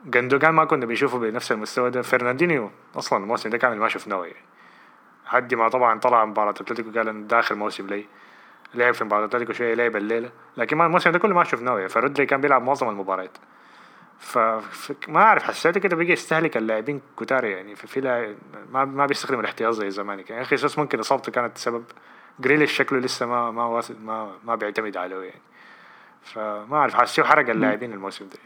جندوجان 0.05 0.51
ما 0.51 0.65
كنا 0.65 0.85
بنشوفه 0.85 1.19
بنفس 1.19 1.51
المستوى 1.51 1.89
ده. 1.89 2.01
فرناندينيو 2.01 2.71
أصلا 2.95 3.23
الموسم 3.23 3.49
ده 3.49 3.57
كامل 3.57 3.77
ما 3.77 3.87
شفناه. 3.87 4.25
يعني 4.25 4.45
حد 5.25 5.53
ما 5.55 5.69
طبعا 5.69 5.99
طلع 5.99 6.25
مباراة 6.25 6.51
أتلتيكو 6.51 6.91
قال 6.91 7.09
انه 7.09 7.27
ده 7.27 7.39
اخر 7.39 7.55
موسم 7.55 7.87
لي 7.87 8.05
لعب 8.73 8.93
في 8.93 9.03
مباراة 9.03 9.25
أتلتيكو 9.25 9.53
شوية 9.53 9.73
لعب 9.73 9.95
الليلة. 9.95 10.31
لكن 10.57 10.77
ما 10.77 10.85
الموسم 10.85 11.11
ده 11.11 11.19
كله 11.19 11.35
ما 11.35 11.43
شفناه. 11.43 11.77
يعني 11.77 11.89
فرودري 11.89 12.25
كان 12.25 12.41
بيلعب 12.41 12.61
معظم 12.61 12.89
المباريات. 12.89 13.37
ف 14.19 14.37
ف- 14.37 15.09
ما 15.09 15.19
أعرف 15.19 15.43
حسيته 15.43 15.79
كده 15.79 15.95
بقى 15.95 16.05
يستهلك 16.05 16.57
اللاعبين 16.57 17.01
كتار 17.19 17.45
يعني. 17.45 17.75
في, 17.75 17.87
في 17.87 18.01
لاعب 18.01 18.35
ما 18.71 18.85
ما 18.85 19.05
بيستخدم 19.05 19.39
الاحتياط 19.39 19.73
زي 19.73 19.89
زمان. 19.89 20.23
يعني 20.29 20.41
آكي 20.41 20.55
أساسا 20.55 20.79
ممكن 20.79 20.99
إصابته 20.99 21.31
كانت 21.31 21.57
سبب 21.57 21.83
جريليش 22.39 22.71
شكله 22.71 22.99
لسه 22.99 23.25
ما 23.25 23.51
ما 23.51 23.65
واصل 23.65 23.95
ما 24.05 24.31
ما 24.45 24.55
بيعتمد 24.55 24.97
عليه 24.97 25.15
يعني. 25.15 25.41
فما 26.23 26.75
أعرف 26.77 26.93
حسيه 26.93 27.23
حرق 27.23 27.49
اللاعبين 27.49 27.93
الموسم 27.93 28.25
ده 28.25 28.37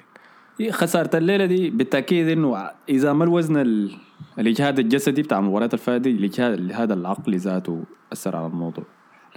يعني. 0.60 0.72
خسارة 0.72 1.18
الليلة 1.18 1.46
دي 1.46 1.70
بالتأكيد 1.70 2.28
إنه 2.28 2.70
إذا 2.90 3.14
ما 3.14 3.24
الوزن 3.24 3.58
ال... 3.58 3.98
الإجهاد 4.40 4.80
الجسدي 4.80 5.22
بتاع 5.22 5.40
المباريات 5.40 5.74
الفاتحه 5.74 5.98
دي 5.98 6.12
الاجهاد 6.12 6.72
هذا 6.72 6.94
العقلي 6.94 7.38
ذاته 7.38 7.84
أثر 8.14 8.36
على 8.36 8.48
الموضوع. 8.48 8.84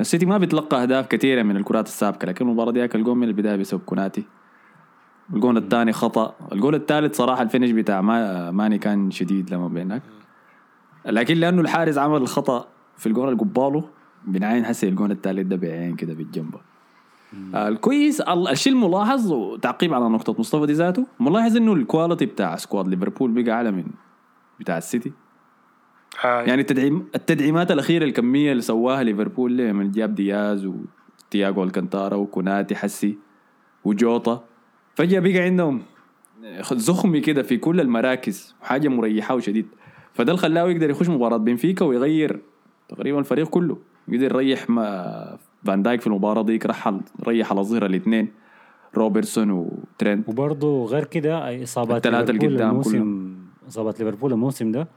السيتي 0.01 0.27
ما 0.27 0.39
بيتلقى 0.39 0.83
أهداف 0.83 1.07
كثيرة 1.07 1.43
من 1.43 1.57
الكرات 1.57 1.87
الثابتة 1.87 2.27
لكن 2.27 2.45
المباراة 2.45 2.71
دي 2.73 2.85
الجول 2.85 3.17
من 3.17 3.29
البداية 3.29 3.57
بسبب 3.57 3.81
كوناتي. 3.81 4.25
الجول 5.35 5.57
الثاني 5.57 5.93
خطأ. 5.93 6.35
الجول 6.53 6.75
الثالث 6.75 7.17
صراحة 7.17 7.43
ال 7.43 7.47
finish 7.47 7.71
بتاع 7.71 8.01
ما 8.01 8.51
ماني 8.51 8.79
كان 8.79 9.11
شديد 9.11 9.55
لما 9.55 9.69
بينك 9.69 10.03
لكن 11.07 11.35
لأنه 11.37 11.61
الحارس 11.61 11.99
عمل 11.99 12.17
الخطأ 12.17 12.67
في 12.97 13.07
الجول 13.07 13.29
اللي 13.29 13.41
قباله 13.41 13.85
بنعين 14.27 14.65
حسي 14.65 14.89
الجول 14.89 15.11
الثالث 15.11 15.47
ده 15.47 15.57
بعين 15.57 15.97
كده 15.97 16.15
بالجنب 16.15 16.55
آه، 17.55 17.69
الكويس 17.69 18.21
ال- 18.21 18.49
الشيء 18.49 18.73
الملاحظ 18.73 19.33
وتعقيب 19.33 19.95
على 19.95 20.09
نقطة 20.09 20.35
مصطفى 20.39 20.67
دي 20.67 20.73
ذاته 20.73 21.07
ملاحظ 21.21 21.57
إنه 21.57 21.73
ال 21.73 21.79
quality 21.80 22.27
بتاع 22.27 22.57
squad 22.57 22.89
ليفربول 22.89 23.31
بقى 23.43 23.51
أعلى 23.55 23.71
من 23.71 23.85
بتاع 24.61 24.79
السيتي. 24.79 25.13
آه 26.25 26.43
يعني 26.43 26.61
التدعيم 26.61 27.07
التدعيمات 27.15 27.71
الأخيرة 27.71 28.05
الكمية 28.05 28.51
اللي 28.53 28.63
سواها 28.63 29.03
ليفربول 29.03 29.57
لما 29.57 29.85
جاب 29.95 30.15
دياز 30.15 30.67
وتياغو 31.27 31.65
الكنتارا 31.65 32.17
وكوناتي 32.17 32.77
حسي 32.77 33.19
وجوطا 33.85 34.45
فجأة 34.95 35.21
بقى 35.21 35.39
عندهم 35.39 35.83
زخمي 36.73 37.21
كده 37.21 37.43
في 37.43 37.57
كل 37.57 37.81
المراكز 37.81 38.55
وحاجه 38.63 38.89
مريحة 38.89 39.35
وشديد. 39.35 39.67
فده 40.13 40.33
اللي 40.33 40.43
خلاه 40.43 40.69
يقدر 40.69 40.91
يخش 40.91 41.09
مباراة 41.09 41.37
بنفيكا 41.37 41.85
ويغير 41.85 42.41
تقريبا 42.89 43.19
الفريق 43.19 43.49
كله. 43.49 43.77
يقدر 44.09 44.35
يريح 44.35 44.71
ما 44.71 45.39
فان 45.65 45.83
دايك 45.83 46.01
في 46.01 46.07
المباراة 46.07 46.43
ديك 46.43 46.67
رحل 46.67 47.01
ريح 47.27 47.51
على 47.51 47.61
الظهر 47.61 47.87
الاثنين 47.87 48.29
روبرتسون 48.97 49.51
وترينت. 49.51 50.29
وبرضه 50.29 50.85
غير 50.85 51.05
كده 51.05 51.63
إصابات 51.63 52.07
الثلاثة 52.07 52.31
اللي 52.31 52.47
قدام 52.47 52.71
الموسم 52.71 53.35
إصابات 53.69 54.01
ليفربول 54.01 54.33
الموسم 54.33 54.73
ده 54.73 54.89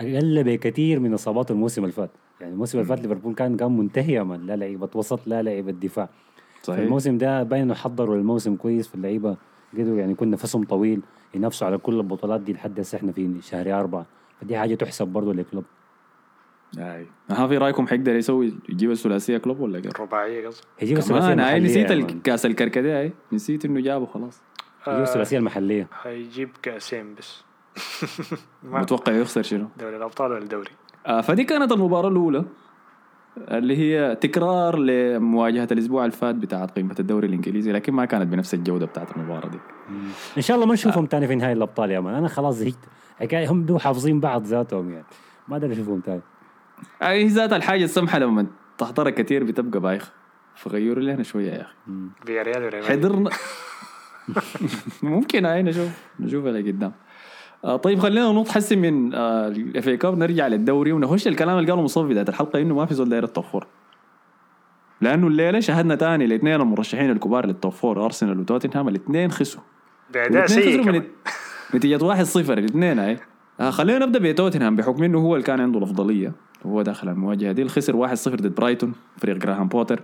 أقل 0.00 0.44
بكثير 0.44 1.00
من 1.00 1.14
إصابات 1.14 1.50
الموسم 1.50 1.82
اللي 1.82 1.92
فات. 1.92 2.10
يعني 2.40 2.52
الموسم 2.52 2.78
اللي 2.78 2.88
فات 2.88 3.00
ليفربول 3.02 3.34
كان 3.34 3.56
كان 3.56 3.76
منتهي 3.76 4.24
من 4.24 4.46
لا 4.46 4.56
لعيبة 4.56 4.88
وسط 4.94 5.26
لا 5.26 5.42
لعيبة 5.42 5.72
دفاع. 5.72 6.08
صحيح. 6.62 6.80
الموسم 6.80 7.18
ده 7.18 7.42
باين 7.42 7.62
إنه 7.62 7.74
حضروا 7.74 8.16
الموسم 8.16 8.56
كويس 8.56 8.88
في 8.88 8.94
اللعيبة. 8.94 9.36
قدروا 9.78 9.98
يعني 9.98 10.12
يكون 10.12 10.30
نفسهم 10.30 10.64
طويل 10.64 11.00
ينافسوا 11.34 11.66
على 11.66 11.78
كل 11.78 11.96
البطولات 11.96 12.40
دي 12.40 12.52
لحد 12.52 12.80
هسه 12.80 12.98
إحنا 12.98 13.12
في 13.12 13.34
شهر 13.42 13.80
أربعة. 13.80 14.06
فدي 14.40 14.58
حاجة 14.58 14.74
تحسب 14.74 15.08
برضه 15.08 15.34
للكلوب 15.34 15.64
أي. 16.78 17.06
ها 17.30 17.46
في 17.46 17.58
رأيكم 17.58 17.86
حيقدر 17.86 18.14
يسوي 18.14 18.54
يجيب 18.68 18.90
الثلاثية 18.90 19.38
كلوب 19.38 19.60
ولا 19.60 19.80
كيف؟ 19.80 19.94
الرباعية 19.94 20.46
قصدي 20.46 20.66
يجيب 20.82 20.98
الثلاثية 20.98 21.32
المحلية 21.32 21.58
نسيت 21.58 21.90
يا 21.90 21.96
مان. 21.96 22.08
الكاس 22.08 22.46
الكركديه 22.46 23.00
هاي 23.00 23.12
نسيت 23.32 23.64
إنه 23.64 23.80
جابه 23.80 24.06
خلاص. 24.06 24.40
يجيب 24.88 25.02
الثلاثية 25.02 25.38
المحلية. 25.38 25.88
هيجيب 26.02 26.48
كأسين 26.62 27.14
بس. 27.14 27.42
متوقع 28.62 29.12
يخسر 29.12 29.42
شنو؟ 29.42 29.68
دوري 29.78 29.96
الأبطال 29.96 30.30
ولا 30.30 30.42
الدوري 30.42 30.70
آه 31.06 31.20
فدي 31.20 31.44
كانت 31.44 31.72
المباراة 31.72 32.08
الأولى. 32.08 32.44
اللي 33.38 33.76
هي 33.76 34.16
تكرار 34.16 34.78
لمواجهة 34.78 35.68
الأسبوع 35.72 36.04
اللي 36.04 36.16
فات 36.16 36.34
بتاعت 36.34 36.78
قمة 36.78 36.94
الدوري 37.00 37.26
الإنجليزي 37.28 37.72
لكن 37.72 37.92
ما 37.92 38.04
كانت 38.04 38.26
بنفس 38.32 38.54
الجودة 38.54 38.86
بتاعت 38.86 39.16
المباراة 39.16 39.48
دي. 39.48 39.58
إن 40.36 40.42
شاء 40.42 40.54
الله 40.54 40.66
ما 40.66 40.74
نشوفهم 40.74 41.06
تاني 41.06 41.26
في 41.26 41.34
نهائي 41.34 41.52
الأبطال 41.52 41.90
يا 41.90 42.00
man 42.00 42.14
أنا 42.14 42.28
خلاص 42.28 42.54
زهقت. 42.54 42.78
حكايه 43.20 43.50
هم 43.50 43.62
دو 43.62 43.78
حافظين 43.78 44.20
بعض 44.20 44.44
ذاتهم 44.44 44.90
يعني. 44.90 45.04
ما 45.48 45.56
أدري 45.56 45.72
اشوفهم 45.72 46.00
تاني. 46.00 46.22
هي 47.02 47.26
ذات 47.26 47.52
الحاجة 47.52 47.84
السمحة 47.84 48.18
لما 48.18 48.46
تحضرها 48.78 49.10
كثير 49.10 49.44
بتبقى 49.44 49.80
بايخة. 49.80 50.12
فغيروا 50.54 51.04
لنا 51.04 51.22
شوية 51.22 51.50
يا 51.52 51.62
أخي. 51.62 51.74
فياريال 52.26 52.64
وريال 52.64 52.84
حضرنا. 52.84 53.30
ممكن 55.02 55.44
هاي 55.46 55.62
نشوف. 55.62 55.88
نشوف 56.20 56.46
اللي 56.46 56.70
قدام 56.70 56.92
آه 56.92 57.09
طيب 57.62 57.98
خلينا 57.98 58.32
ننط 58.32 58.48
حسي 58.48 58.76
من 58.76 59.14
آه 59.14 59.48
ال 59.48 59.88
FA 59.88 59.96
Cup 59.96 60.18
نرجع 60.18 60.46
للدوري 60.46 60.92
ونخش 60.92 61.28
الكلام 61.28 61.58
اللي 61.58 61.70
قاله 61.70 61.82
مصطفى 61.82 62.08
بدايه 62.08 62.28
الحلقة 62.28 62.60
إنه 62.60 62.74
ما 62.74 62.86
في 62.86 62.94
زول 62.94 63.08
داير 63.08 63.24
ال 63.24 63.29
top 63.29 63.44
four. 63.44 63.66
لأنه 65.00 65.26
الليلة 65.26 65.60
شاهدنا 65.60 65.94
تاني 65.94 66.24
الاثنين 66.24 66.60
المرشحين 66.60 67.10
الكبار 67.10 67.46
لل 67.46 67.56
top 67.56 67.72
four 67.72 68.04
أرسنال 68.04 68.40
وتوتنهام. 68.40 68.88
الاثنين 68.88 69.30
بأداء 70.14 70.42
والاثنين 70.42 70.48
سيء 70.48 70.76
واحد 72.02 72.24
صفر 72.24 72.58
الاثنين 72.58 72.98
هاي. 72.98 73.18
آه 73.60 73.70
خلينا 73.70 74.06
نبدأ 74.06 74.18
بتوتنهام 74.18 74.76
بحكم 74.76 75.02
إنه 75.02 75.18
هو 75.18 75.34
اللي 75.34 75.46
كان 75.46 75.60
عنده 75.60 75.78
الأفضلية 75.78 76.32
وهو 76.64 76.82
داخل 76.82 77.08
المواجهة 77.08 77.52
دي. 77.52 77.62
الخسر 77.62 78.08
1-0 78.08 78.28
ضد 78.28 78.54
برايتون 78.54 78.92
فريق 79.16 79.36
جراهام 79.36 79.68
بوتر 79.68 80.02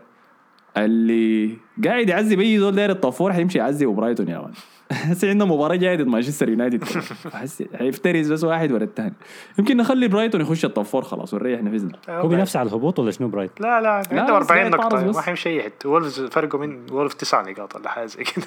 اللي 0.76 1.56
قاعد 1.85 2.09
يعذب 2.09 2.40
اي 2.40 2.59
زول 2.59 2.75
داير 2.75 2.90
ال 2.90 2.96
top 2.96 3.12
four 3.12 3.33
حيمشي 3.33 3.59
يعذب 3.59 3.88
برايتون 3.88 4.28
يا 4.28 4.38
man 4.38 4.52
هسه 4.92 5.28
عندنا 5.28 5.45
مباراة 5.45 5.76
جاية 5.76 5.97
ضد 5.97 6.06
مانشستر 6.06 6.49
يونايتد. 6.49 6.85
فحس 6.85 7.62
حيفترس 7.75 8.28
بس 8.28 8.45
واحد 8.45 8.73
ورا 8.73 8.85
الثاني 8.85 9.14
يمكن 9.59 9.76
نخلي 9.76 10.09
برايتون 10.09 10.40
يخش 10.40 10.64
ال 10.64 10.70
top 10.70 10.85
four 10.85 11.02
خلاص 11.02 11.35
ونريح 11.35 11.62
نفسنا 11.62 11.92
هو 12.09 12.28
بينافس 12.28 12.56
على 12.56 12.68
الهبوط 12.68 12.99
ولا 12.99 13.11
شنو 13.11 13.28
برايت؟ 13.28 13.61
لا 13.61 13.80
لا 13.80 13.90
عنده 13.90 14.38
بس 14.38 14.50
40 14.50 14.59
قاعد 14.59 14.66
يتعرض 14.75 15.04
نقطة. 15.04 15.16
ما 15.16 15.21
حيمشي 15.21 15.62
حتة 15.62 15.88
وولفز 15.88 16.21
فرقوا 16.21 16.61
من 16.66 16.90
وولف 16.92 17.14
تسع 17.14 17.42
نقاط 17.42 17.76
ولا 17.76 17.88
حاجة 17.88 18.06
زي 18.06 18.25
كده. 18.25 18.47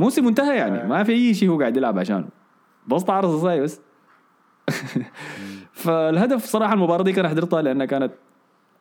موسم 0.00 0.24
منتهى 0.24 0.56
يعني 0.56 0.88
ما 0.88 1.04
في 1.04 1.12
أي 1.12 1.34
شيء 1.34 1.48
هو 1.48 1.58
قاعد 1.60 1.76
يلعب 1.76 1.98
عشانه 1.98 2.28
بس 2.86 3.04
تعرض 3.04 3.42
صاي 3.42 3.60
بس 3.60 3.80
فالهدف 5.72 6.44
صراحة 6.44 6.74
المباراة 6.74 7.02
دي 7.02 7.12
كان 7.12 7.28
حضرتها 7.28 7.62
لأنها 7.62 7.86
كانت 7.86 8.12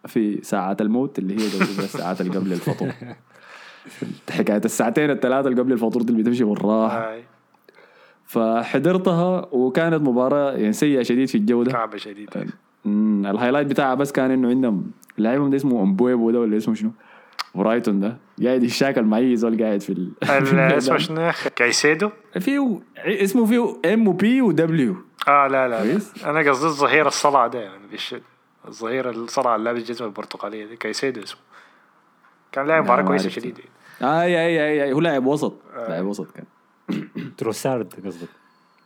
في 0.07 0.39
ساعات 0.43 0.81
الموت 0.81 1.19
اللي 1.19 1.33
هي 1.33 1.45
الساعات 1.83 2.21
اللي 2.21 2.37
قبل 2.37 2.53
الفطور 2.53 2.91
حكاية 4.31 4.61
الساعتين 4.65 5.09
الثلاثة 5.11 5.49
اللي 5.49 5.61
قبل 5.61 5.71
الفطور 5.73 6.01
دي 6.01 6.11
اللي 6.11 6.23
بتمشي 6.23 6.43
بالراحة 6.43 7.15
فحضرتها 8.25 9.47
وكانت 9.51 10.01
مباراة 10.01 10.51
يعني 10.51 10.73
سيئة 10.73 11.03
شديد 11.03 11.27
في 11.27 11.35
الجودة 11.37 11.71
كعبة 11.71 11.97
شديدة 11.97 12.45
مم، 12.85 13.25
ال 13.27 13.31
highlight 13.31 13.67
بتاعها 13.67 13.95
بس 13.95 14.11
كان 14.11 14.31
إنه 14.31 14.49
عندهم 14.49 14.91
لعيبهم 15.17 15.49
ده 15.49 15.55
اسمه 15.55 15.81
امبويبو 15.83 16.31
ده 16.31 16.39
ولا 16.39 16.57
اسمه 16.57 16.75
شنو؟ 16.75 16.91
برايتون 17.55 17.99
ده 17.99 18.17
قاعد 18.43 18.63
يشاكل 18.63 19.01
مع 19.03 19.17
أي 19.17 19.35
زول 19.35 19.63
قاعد 19.63 19.81
في 19.81 19.89
ال-. 19.89 20.11
اسمه 20.77 20.97
شنو؟ 20.97 21.31
كايسيدو 21.55 22.09
فيه 22.39 22.79
اسمه 22.97 23.45
فيه 23.45 23.93
M 23.93 24.07
و 24.07 24.41
B 24.41 24.59
و 24.59 24.77
W 24.77 24.95
آه 25.27 25.47
لا 25.47 25.67
لا, 25.67 25.83
لا. 25.85 25.99
أنا 26.25 26.49
قصدي 26.49 26.65
الظهير 26.65 27.07
الصلع 27.07 27.47
ده 27.47 27.59
يعني. 27.59 27.83
الظهير 28.67 29.09
اللي 29.09 29.27
لابس 29.63 29.81
جزمه 29.83 30.07
البرتقالية 30.07 30.65
دي 30.65 30.75
كايسيدو 30.75 31.23
اسمه. 31.23 31.39
كان 32.51 32.67
لاعب 32.67 32.83
لا، 32.83 32.91
مباراه 32.91 33.03
كويسه. 33.07 33.29
شديدة. 33.29 33.63
اي 34.01 34.07
اي 34.09 34.63
اي, 34.67 34.83
أي. 34.83 34.93
هو 34.93 34.99
لاعب 34.99 35.25
وسط. 35.25 35.53
لاعب 35.87 36.05
وسط 36.05 36.27
كان. 36.31 36.45
تروسارد 37.37 37.93
قصدك؟ 38.05 38.27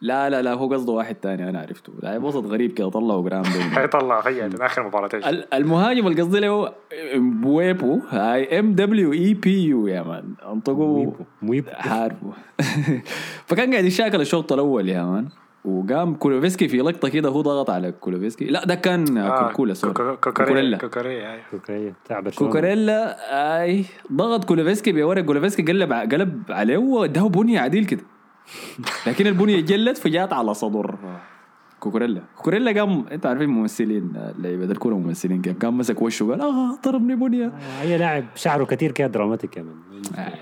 لا 0.02 0.30
لا 0.30 0.42
لا 0.42 0.54
هو 0.54 0.74
قصده 0.74 0.92
واحد 0.92 1.16
تاني 1.16 1.50
أنا 1.50 1.60
عرفته. 1.62 1.94
لاعب 2.04 2.24
وسط 2.24 2.46
غريب 2.46 2.74
كده 2.74 2.90
طلعه 2.90 3.22
جرام 3.22 3.44
حيطلع 3.46 4.22
خيال 4.28 4.62
آخر 4.62 4.84
مباراتين 4.88 5.24
ال- 5.26 5.54
المهاجم 5.54 6.08
اللي 6.08 6.22
قصدي 6.22 6.40
له 6.40 6.74
بويبو 7.16 8.00
هاي 8.10 8.60
ام 8.60 8.74
دبليو 8.74 9.14
اي 9.14 9.34
بي 9.34 9.64
يو 9.66 9.88
يا 9.88 10.02
مان. 10.04 10.34
انطقوا 10.46 10.88
مويبو 10.88 11.24
مويبو 11.42 11.70
حاربه 11.72 12.34
فكان 13.48 13.72
قاعد 13.72 13.86
يشاكل 13.86 14.22
الشوط 14.22 14.54
الأول 14.54 14.90
يا 14.90 15.04
مان. 15.04 15.30
وقام 15.66 16.16
كولوفسكي 16.16 16.68
في 16.68 16.78
لقطة 16.78 17.10
كده 17.10 17.30
هو 17.30 17.42
ضغط 17.42 17.70
على 17.70 17.92
كولوفسكي. 17.92 18.46
لا 18.46 18.66
ده 18.66 18.76
كان 18.76 19.18
آه، 19.18 19.48
كوكولا 19.48 19.74
سوري. 19.74 19.94
كوكو- 19.94 19.98
كوكوريلا 20.20 20.78
كوكوريلا 20.78 20.78
كوكوريلا 20.78 21.34
هاي. 21.34 21.40
أوكي 21.54 21.94
بتاع 22.06 22.20
برشلونة. 22.20 22.54
كوكوريلا 22.54 23.18
آي 23.64 23.86
ضغط 24.14 24.46
كولوفسكي 24.46 24.92
بورق 24.92 25.26
كولوفسكي 25.26 25.62
قلب 25.64 25.94
قلب 25.94 26.44
عليه 26.50 26.78
واداه 26.78 27.30
بنية 27.30 27.60
عديل 27.60 27.86
كده. 27.86 28.02
لكن 29.08 29.28
البنية 29.28 29.60
جلت 29.62 29.98
فجات 29.98 30.34
على 30.34 30.54
صدر 30.54 30.96
كوكوريلا 31.80 32.22
كوكوريلا 32.36 32.80
قام 32.80 33.06
انت 33.12 33.26
عارفين 33.26 33.50
ممثلين 33.50 34.14
لعيبه 34.40 34.66
الكوره 34.66 34.96
ممثلين 34.96 35.42
كيف؟ 35.42 35.58
قام 35.58 35.78
مسك 35.78 36.02
وشه 36.02 36.26
وقال 36.26 36.42
آه 36.42 36.80
ضربني 36.86 37.16
بنية. 37.16 37.46
آه، 37.46 37.82
أي 37.82 37.98
لاعب 37.98 38.26
شعره 38.36 38.64
كثير 38.66 38.92
كده 38.92 39.08
dramatic 39.08 39.58
يا 39.58 39.64
man 39.64 39.76
آي. 40.18 40.34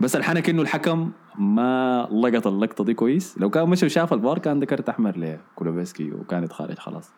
بس 0.00 0.16
الحنك 0.16 0.50
إنه 0.50 0.62
الحكم 0.62 1.10
ما 1.38 2.08
لقط 2.12 2.46
اللقطة 2.46 2.84
دي 2.84 2.94
كويس. 2.94 3.38
لو 3.38 3.50
كان 3.50 3.68
مشى 3.68 3.86
وشاف 3.86 4.12
الفار 4.12 4.38
كان 4.38 4.60
ده 4.60 4.66
كرت 4.66 4.88
أحمر 4.88 5.18
لكولوسيفسكي 5.18 6.12
وكانت 6.12 6.52
خارج 6.52 6.78
خلاص. 6.78 7.10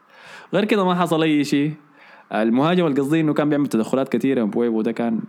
غير 0.54 0.64
كده 0.64 0.84
ما 0.84 0.94
حصل 0.94 1.22
أي 1.22 1.44
شيء. 1.44 1.74
المهاجم 2.32 2.86
القصدي 2.86 3.20
إنه 3.20 3.34
كان 3.34 3.48
بيعمل 3.48 3.66
تدخلات 3.66 4.08
كثيرة 4.08 4.44
بويبو 4.44 4.82
ده 4.82 4.92
كان 4.92 5.20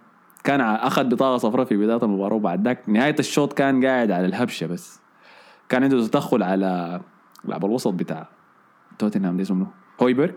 كان 0.43 0.61
أخذ 0.61 1.03
بطاقة 1.09 1.37
صفراء 1.37 1.65
في 1.65 1.77
بداية 1.77 2.03
المباراة 2.03 2.35
وبعد 2.35 2.67
ذاك 2.67 2.89
نهاية 2.89 3.15
الشوط 3.19 3.53
كان 3.53 3.85
قاعد 3.85 4.11
على 4.11 4.25
الهبشة 4.25 4.67
بس. 4.67 4.99
كان 5.69 5.83
عنده 5.83 6.07
تدخل 6.07 6.43
على 6.43 7.01
لاعب 7.45 7.65
الوسط 7.65 7.93
بتاع 7.93 8.27
توتنهام 8.99 9.37
ده 9.37 9.41
اسمه 9.43 9.67
هويبرغ. 10.01 10.31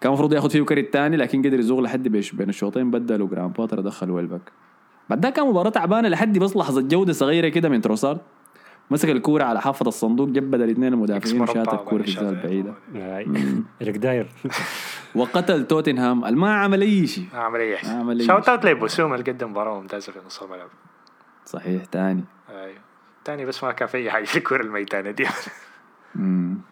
كان 0.00 0.12
المفروض 0.12 0.32
ياخذ 0.32 0.50
فيه 0.50 0.62
كرت 0.62 0.92
تاني 0.92 1.16
لكن 1.16 1.42
قدر 1.42 1.58
يزوغ 1.58 1.80
لحد 1.80 2.08
بين 2.08 2.48
الشوطين 2.48 2.90
بدلوا 2.90 3.28
جراهام 3.28 3.48
بوتر 3.48 3.80
دخل 3.80 4.10
ويلبك 4.10 4.52
بعد 5.10 5.26
كان 5.26 5.46
مباراة 5.46 5.70
تعبانة 5.70 6.08
لحد 6.08 6.38
بس 6.38 6.56
لحظة 6.56 6.80
جودة 6.80 7.12
صغيرة 7.12 7.48
كده 7.48 7.68
من 7.68 7.80
تروسارد. 7.80 8.20
مسك 8.90 9.08
الكورة 9.10 9.44
على 9.44 9.60
حافة 9.60 9.86
الصندوق 9.86 10.28
جبد 10.28 10.60
الاثنين 10.60 10.92
المدافعين 10.92 11.38
مربع 11.38 11.60
وشات 11.60 11.74
الكوره 11.74 12.02
في 12.02 12.18
وبعد 12.18 12.26
الزاويه 12.26 12.34
شاط. 12.34 12.44
البعيده 12.44 12.74
آي. 12.94 13.62
ريك 13.82 13.96
داير. 13.96 14.28
وقتل 15.14 15.66
توتنهام. 15.66 16.34
ما 16.34 16.54
عمل 16.54 16.80
أي 16.82 17.06
شيء. 17.06 17.24
عمل 17.34 17.60
أي 17.60 17.78
شيء. 17.78 18.26
شاوت. 18.26 18.48
اوت 18.48 18.64
لبوسوم 18.66 19.14
اللي 19.14 19.32
قدم 19.32 19.50
مباراة 19.50 19.80
ممتازة 19.80 20.12
في 20.12 20.18
نص 20.26 20.42
الملعب. 20.42 20.68
صحيح 21.46 21.84
تاني. 21.84 22.24
أيوه. 22.50 22.78
تاني 23.24 23.44
بس 23.44 23.64
ما 23.64 23.72
كان 23.72 23.88
في 23.88 23.98
أي 23.98 24.10
حاجة 24.10 24.24
في 24.24 24.38
الكورة 24.38 24.62
الميتانة 24.62 25.10
دي. 25.10 25.26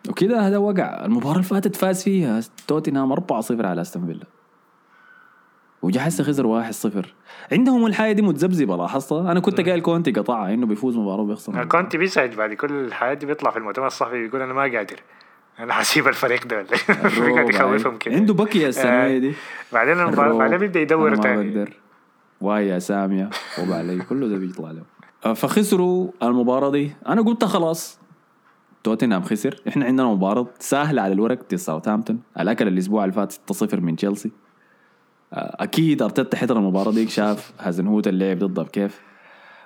وكده 0.09 0.41
هذا 0.41 0.59
وقع. 0.59 1.05
المباراة 1.05 1.33
اللي 1.33 1.45
فاتت 1.45 1.77
فاز 1.77 2.03
فيها 2.03 2.41
توتنهام 2.67 3.13
4-0 3.13 3.67
على 3.67 3.81
أستون 3.81 4.07
فيلا. 4.07 4.27
وجا 5.83 6.01
حسه 6.01 6.25
خسر 6.25 6.63
1-0 6.73 7.07
عندهم 7.53 7.87
الحاجة 7.87 8.13
دي 8.13 8.23
متذبذبة 8.23 8.77
لاحظتها؟ 8.77 9.33
أنا 9.33 9.41
كنت 9.41 9.61
قايل 9.61 9.81
كونتي 9.81 10.11
قطعها 10.13 10.55
إنه 10.55 10.67
بيفوز 10.67 10.97
مباراة 10.97 11.21
وبيخسر. 11.23 11.65
كونتي 11.65 11.99
بيزعج 11.99 12.35
بعد 12.35 12.53
كل 12.53 12.73
الحياة 12.73 13.15
دي 13.15 13.27
بيطلع 13.27 13.51
في 13.51 13.57
المؤتمر 13.57 13.87
الصحفي 13.87 14.23
بيقول 14.23 14.43
أنا 14.43 14.53
ما 14.53 14.63
قادر. 14.63 15.01
أنا 15.59 15.73
حسيب 15.73 16.09
الفريق 16.09 16.47
ده 16.47 16.57
ولا 16.57 16.67
بيقعد 17.27 17.55
يخوفهم 17.55 17.99
كده. 17.99 18.15
عنده 18.15 18.35
السنة 18.69 18.91
آه. 18.91 19.19
دي. 19.19 19.33
بعدين 19.73 20.01
المباراه 20.01 20.39
بعدين 20.39 20.59
بيبدأ 20.59 20.81
يدور 20.81 21.17
تاني. 21.17 21.65
واي 22.41 22.69
يا 22.69 22.79
سامية 22.79 23.31
وب 23.63 23.73
علي 23.73 23.99
كله 23.99 24.29
ده 24.29 24.37
بيطلع 24.39 24.71
له. 24.71 24.83
آه، 25.27 25.33
فخسروا 25.33 26.11
المباراة 26.23 26.71
دي. 26.71 26.93
أنا 27.09 27.23
قلت 27.23 27.45
خلاص. 27.45 27.99
توتنهام 28.85 29.23
خسر. 29.23 29.61
إحنا 29.69 29.85
عندنا 29.85 30.07
مباراة 30.07 30.47
سهلة 30.59 31.03
على 31.03 31.13
الورق 31.13 31.39
ضد 31.51 31.55
ساوثهامبتون 31.55 32.21
الاكل 32.41 32.69
الأسبوع 32.69 33.05
اللي 33.05 33.15
فات 33.15 33.33
6-0 33.33 33.75
من 33.75 33.97
تشيلسي. 33.97 34.31
أكيد 35.33 36.03
أرتيتا 36.03 36.37
حضر 36.37 36.57
المباراة 36.57 36.91
ديك 36.91 37.09
شاف 37.09 37.53
هازنهوت 37.61 38.09
اللعب 38.09 38.39
ضدها 38.39 38.65
بكيف. 38.65 39.01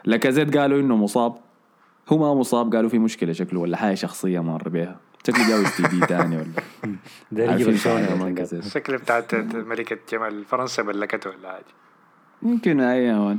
لاكازيت 0.04 0.56
قالوا 0.56 0.80
إنه 0.80 0.96
مصاب. 0.96 1.34
هو 2.08 2.18
ما 2.18 2.40
مصاب 2.40 2.74
قالوا 2.74 2.90
في 2.90 2.98
مشكلة 2.98 3.32
شكله 3.32 3.60
ولا 3.60 3.76
حاجة 3.76 3.94
شخصية 3.94 4.40
مر 4.40 4.68
بيها. 4.68 5.00
شكله 5.26 5.48
جاوز 5.48 5.76
تي 5.76 5.82
دي 5.82 6.06
تاني 6.06 6.36
ولا؟ 6.36 6.46
ده. 7.32 7.56
لاكازيت. 7.56 8.66
الشكل 8.66 8.98
بتاعت 8.98 9.34
ملكة 9.54 9.98
جمال 10.12 10.44
فرنسا 10.44 10.82
ملكته 10.82 11.30
ولا 11.30 11.52
حاجة 11.52 11.64
يمكن 12.42 12.80
أي 12.80 13.04
يا 13.04 13.18
مان 13.18 13.38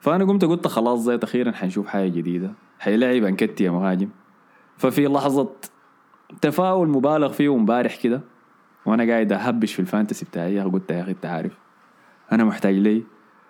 فأنا 0.00 0.24
قمت 0.24 0.44
قلت 0.44 0.66
خلاص 0.66 1.00
زيت 1.00 1.24
أخيرا 1.24 1.52
حنشوف 1.52 1.86
حاجة 1.86 2.08
جديدة. 2.08 2.52
حيلعب 2.78 3.24
انكتيا 3.24 3.70
مهاجم. 3.70 4.08
ففي 4.76 5.06
لحظة 5.06 5.48
تفاؤل 6.40 6.88
مبالغ 6.88 7.32
فيه 7.32 7.54
امبارح 7.54 7.96
كده. 7.96 8.20
وأنا 8.86 9.12
قاعد 9.12 9.32
اهبش 9.32 9.74
في 9.74 9.80
الفانتسي 9.80 10.24
بتاعي 10.24 10.60
قلت 10.60 10.90
يا 10.90 11.02
أخي 11.02 11.10
أنت 11.10 11.26
عارف 11.26 11.52
أنا 12.32 12.44
محتاج 12.44 12.74
لي 12.74 13.02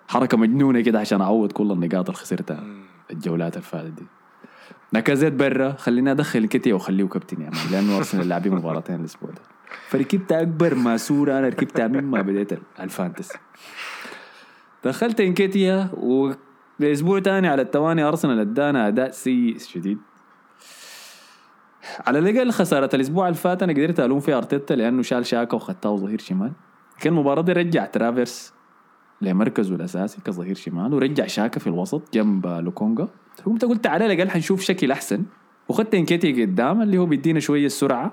حركة 0.08 0.36
مجنونة 0.36 0.80
كده 0.80 1.00
عشان 1.00 1.20
أعوض 1.20 1.52
كل 1.52 1.72
النقاط 1.72 2.08
اللي 2.08 2.20
خسرتها 2.20 2.64
الجولات 3.10 3.56
اللي 3.56 3.66
فاتت 3.66 3.90
دي. 3.92 4.06
لاكازيت 4.94 5.32
برا 5.32 5.72
خليني 5.72 6.10
أدخل 6.10 6.46
إنكيتيا 6.46 6.74
وأخليه 6.74 7.04
كابتن 7.08 7.42
يا 7.42 7.50
man 7.50 7.72
لأنه 7.72 7.96
أرسنال 7.96 8.28
لاعبين 8.28 8.54
مباراتين 8.54 9.00
الأسبوع 9.00 9.30
ده. 9.30 9.42
فركبت 9.88 10.32
أكبر 10.32 10.74
ماسورة 10.74 11.38
أنا 11.38 11.48
ركبتها 11.48 11.88
مما 11.88 12.22
بديت 12.22 12.58
ال 12.80 12.87
fantasy. 12.87 13.38
دخلت 14.84 15.20
إنكيتيا 15.20 15.90
وباسبوع 15.94 17.18
تاني 17.18 17.48
على 17.48 17.62
التواني 17.62 18.02
أرسنال 18.02 18.40
أدانا 18.40 18.88
أداء 18.88 19.10
سيء 19.10 19.58
شديد. 19.58 19.98
على 22.06 22.18
الأقل 22.18 22.50
خسارة 22.50 22.90
الأسبوع 22.94 23.28
اللي 23.28 23.38
فات 23.38 23.62
أنا 23.62 23.72
قدرت 23.72 24.00
ألوم 24.00 24.20
فيها 24.20 24.36
أرتيتا 24.36 24.74
لأنه 24.74 25.02
شال 25.02 25.26
شاكا 25.26 25.56
وخدته 25.56 25.96
ظهير 25.96 26.18
شمال. 26.20 26.52
كان 27.00 27.12
المباراه 27.12 27.42
دي 27.42 27.52
رجع 27.52 27.86
تافاريس 27.86 28.52
لمركزه 29.20 29.74
الأساسي 29.74 30.18
كظهير 30.24 30.54
شمال 30.54 30.94
ورجع 30.94 31.26
شاكا 31.26 31.60
في 31.60 31.66
الوسط 31.66 32.14
جنب 32.14 32.46
لوكونجا. 32.46 33.08
قمت 33.46 33.64
قلت 33.64 33.86
على 33.86 34.06
الأقل 34.06 34.30
حنشوف 34.30 34.60
شكل 34.60 34.90
أحسن. 34.90 35.22
وخدت 35.68 35.94
إنكيتيا 35.94 36.42
قدام 36.42 36.82
اللي 36.82 36.98
هو 36.98 37.06
بيدينا 37.06 37.40
شوية 37.40 37.68
سرعة 37.68 38.12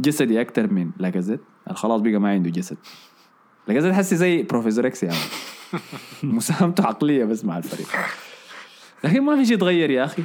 جسدي 0.00 0.40
أكتر 0.40 0.72
من 0.72 0.90
لاكازيت. 0.98 1.40
خلاص 1.70 2.00
بقى 2.00 2.18
ما 2.18 2.30
عنده 2.30 2.50
جسد. 2.50 2.76
لاكازيت 3.68 3.94
حسي 3.94 4.16
زي 4.16 4.42
بروفيسور 4.42 4.86
إكس 4.86 5.02
يعني 5.02 5.18
مساهمته 6.22 6.86
عقلية 6.86 7.24
بس 7.24 7.44
مع 7.44 7.58
الفريق. 7.58 7.86
لكن 9.04 9.20
ما 9.22 9.36
في 9.36 9.46
شيء 9.46 9.56
تغير 9.56 9.90
يا 9.90 10.04
أخي. 10.04 10.22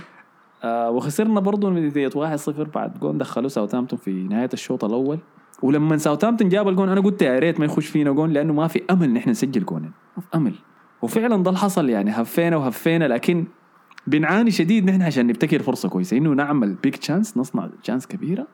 آه 0.63 0.89
وخسرنا 0.89 1.39
برضه 1.39 1.69
نتيجه 1.69 2.38
1-0 2.38 2.49
بعد 2.49 2.99
جون 2.99 3.17
دخلوا 3.17 3.49
ساوثهامبتون 3.49 3.99
في 3.99 4.12
نهاية 4.12 4.49
الشوط 4.54 4.84
الأول. 4.84 5.19
ولما 5.62 5.97
ساوثهامبتون 5.97 6.49
جاب 6.49 6.69
الجون 6.69 6.89
أنا 6.89 7.02
قلت 7.02 7.21
يا 7.21 7.39
ريت 7.39 7.60
ما 7.60 7.65
يخش 7.65 7.88
فينا 7.88 8.12
جون 8.12 8.30
لأنه 8.30 8.54
ما 8.54 8.67
في 8.67 8.82
أمل 8.91 9.13
نحن 9.13 9.30
نسجل 9.30 9.65
جونين. 9.65 9.91
ما 10.17 10.23
في 10.23 10.28
أمل. 10.38 10.54
وفعلا 11.02 11.43
ده 11.43 11.49
اللي 11.49 11.60
حصل 11.60 11.89
يعني 11.89 12.12
هفينا 12.12 12.58
وهفينا 12.58 13.06
لكن 13.06 13.45
بنعاني 14.08 14.52
شديد 14.52 14.86
نحن 14.86 15.02
عشان 15.02 15.28
نبتكر 15.28 15.62
فرصة 15.63 15.89
كويسة. 15.89 16.17
إنه 16.17 16.30
نعمل 16.30 16.73
big 16.74 16.98
chance 16.98 17.38
نصنع 17.38 17.69
chance 17.84 18.08
كبيرة. 18.08 18.47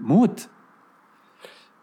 موت. 0.00 0.48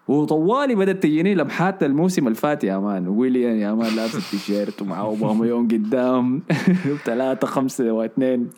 وطوالي 0.07 0.75
بدأت 0.75 1.03
تجيني 1.03 1.35
لمحات 1.35 1.83
الموسم 1.83 2.27
الفات 2.27 2.63
يا 2.63 2.77
man. 2.77 3.07
ويليان 3.07 3.57
يا 3.57 3.73
man 3.73 3.95
لابس 3.95 4.15
التيشيرت 4.15 4.81
ومعه 4.81 5.01
اوباميانغ 5.01 5.67
قدام. 5.67 6.41
ثلاثة 7.05 7.47
خمسة 7.47 7.91
واثنين. 7.91 8.49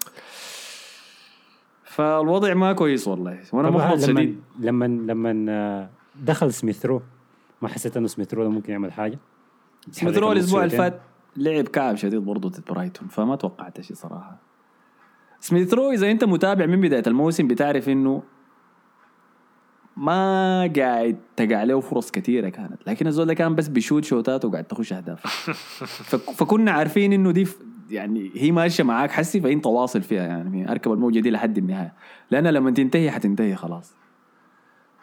فالوضع 1.96 2.54
ما 2.54 2.74
كويس 2.74 3.08
والله 3.08 3.40
وأنا 3.54 3.70
محبط 3.70 4.00
شديد. 4.00 4.40
لما 4.60 4.86
لما 4.86 5.90
دخل 6.22 6.54
سميث 6.54 6.88
رو 6.88 7.02
ما 7.62 7.68
حسيت 7.68 7.98
إنه 7.98 8.08
سميث 8.08 8.38
رو 8.38 8.50
ممكن 8.50 8.72
يعمل 8.74 8.92
حاجة؟ 8.92 9.20
سميث 9.92 10.18
رو 10.18 10.32
الأسبوع 10.32 10.64
اللي 10.64 10.78
فات 10.78 11.00
لعب 11.38 11.64
كعب 11.68 11.96
شديد 11.96 12.20
برضه 12.20 12.50
ضد 12.50 12.64
برايتون 12.70 13.08
فما 13.08 13.36
توقعت 13.36 13.82
شيء 13.82 13.96
صراحة. 13.98 14.38
سميث 15.40 15.74
رو 15.74 15.92
إذا 15.92 16.12
أنت 16.12 16.24
متابع 16.24 16.66
من 16.66 16.82
بداية 16.82 17.04
الموسم 17.08 17.48
بتعرف 17.48 17.90
إنه 17.90 18.24
ما 19.98 20.72
قاعد 20.78 21.18
تقع 21.36 21.64
له 21.64 21.80
فرص 21.80 22.12
كثيرة 22.12 22.50
كانت 22.50 22.88
لكن 22.88 23.08
الزول 23.08 23.26
ده 23.26 23.34
كان 23.34 23.56
بس 23.56 23.68
بيشوت 23.68 24.04
شوتات 24.04 24.46
وقاعد 24.46 24.64
تخش 24.64 24.94
أهداف. 24.94 25.22
فك- 26.10 26.32
فكنا 26.32 26.72
عارفين 26.72 27.14
إنه 27.14 27.32
دي 27.32 27.48
يعني 27.90 28.32
هي 28.36 28.52
ماشية 28.52 28.84
معاك 28.84 29.12
حسي 29.12 29.42
فانت 29.42 29.66
واصل 29.66 30.02
فيها 30.02 30.24
يعني 30.24 30.72
أركب 30.72 30.92
الموجة 30.92 31.20
دي 31.20 31.32
لحد 31.32 31.58
النهاية. 31.58 31.94
لأن 32.32 32.48
لما 32.48 32.72
تنتهي 32.72 33.12
حتنتهي 33.12 33.56
خلاص. 33.56 33.96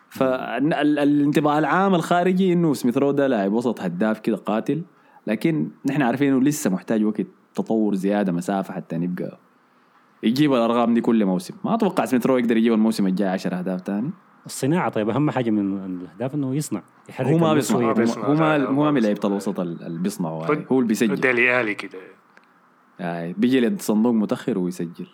فالانطباع 0.09 1.59
العام 1.59 1.95
الخارجي 1.95 2.53
إنه 2.53 2.75
سميث 2.75 2.99
رو 2.99 3.11
ده 3.11 3.27
لاعب 3.27 3.53
وسط 3.53 3.81
هداف 3.81 4.19
كده 4.21 4.37
قاتل 4.37 4.83
لكن 5.27 5.69
نحن 5.87 6.03
عارفين 6.03 6.33
إنه 6.33 6.43
لسه 6.43 6.71
محتاج 6.71 7.05
وقت 7.05 7.27
تطور 7.55 7.95
زيادة 7.95 8.33
مسافة 8.33 8.75
حتى 8.75 8.97
نبقى 8.99 9.39
يجيب 10.23 10.53
الأرقام 10.55 10.95
دي 10.95 11.01
كل 11.01 11.25
موسم. 11.25 11.55
ما 11.65 11.75
أتوقع 11.75 12.05
سميث 12.05 12.27
رو 12.27 12.39
يقدر 12.39 12.57
يجيب 12.57 12.73
الموسم 12.73 13.07
الجاي 13.07 13.29
10 13.29 13.55
أهداف 13.59 13.81
تاني. 13.81 14.11
الصناعة 14.47 14.89
طيب 14.89 15.11
أهم 15.11 15.31
حاجة 15.31 15.51
من 15.51 15.85
الأهداف 16.01 16.35
إنه 16.35 16.55
يصنع 16.55 16.83
يحرك 17.09 17.27
هو 17.27 17.39
ما 17.39 17.55
بيصنع 17.55 17.79
هو 17.93 17.95
ما 18.35 18.57
هو 18.67 18.73
ما 18.85 18.91
من 18.91 19.03
لعيبه. 19.03 19.21
الوسط 19.29 19.61
ال- 19.61 19.83
اللي 19.87 19.99
بيصنعوا 19.99 20.47
يعني. 20.47 20.67
هو 20.73 20.77
اللي 20.79 20.89
بيسجل 20.89 21.15
ديلي 21.17 21.61
آلي 21.61 21.75
كده. 21.75 21.99
يعني 23.01 23.33
بيجي 23.33 23.61
لد 23.61 23.81
صندوق 23.81 24.13
متأخر 24.13 24.59
ويسجل. 24.59 25.07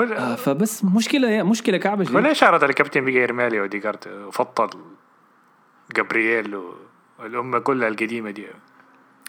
آه 0.00 0.34
فبس 0.34 0.84
مشكلة 0.84 1.42
مشكلة 1.42 1.76
كعبة 1.76 2.02
هو 2.04 2.08
شديد 2.08 2.16
ليش 2.20 2.42
عرض 2.42 2.64
الكابتن 2.64 3.04
بقى 3.04 3.14
يرمالي 3.14 3.60
وديجارت 3.60 4.08
وفضل 4.08 4.68
جابرييل 5.96 6.58
والأمة 7.18 7.58
كلها 7.58 7.88
القديمة 7.88 8.30
دي. 8.30 8.46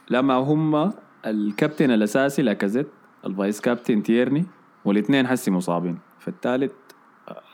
لما 0.09 0.33
هم 0.33 0.93
الكابتن 1.25 1.91
الأساسي 1.91 2.41
لاكازيت 2.41 2.87
الفايس 3.25 3.61
كابتن 3.61 4.03
تيرني 4.03 4.45
والإثنين 4.85 5.27
حسي 5.27 5.51
مصابين. 5.51 5.99
فالثالث 6.19 6.73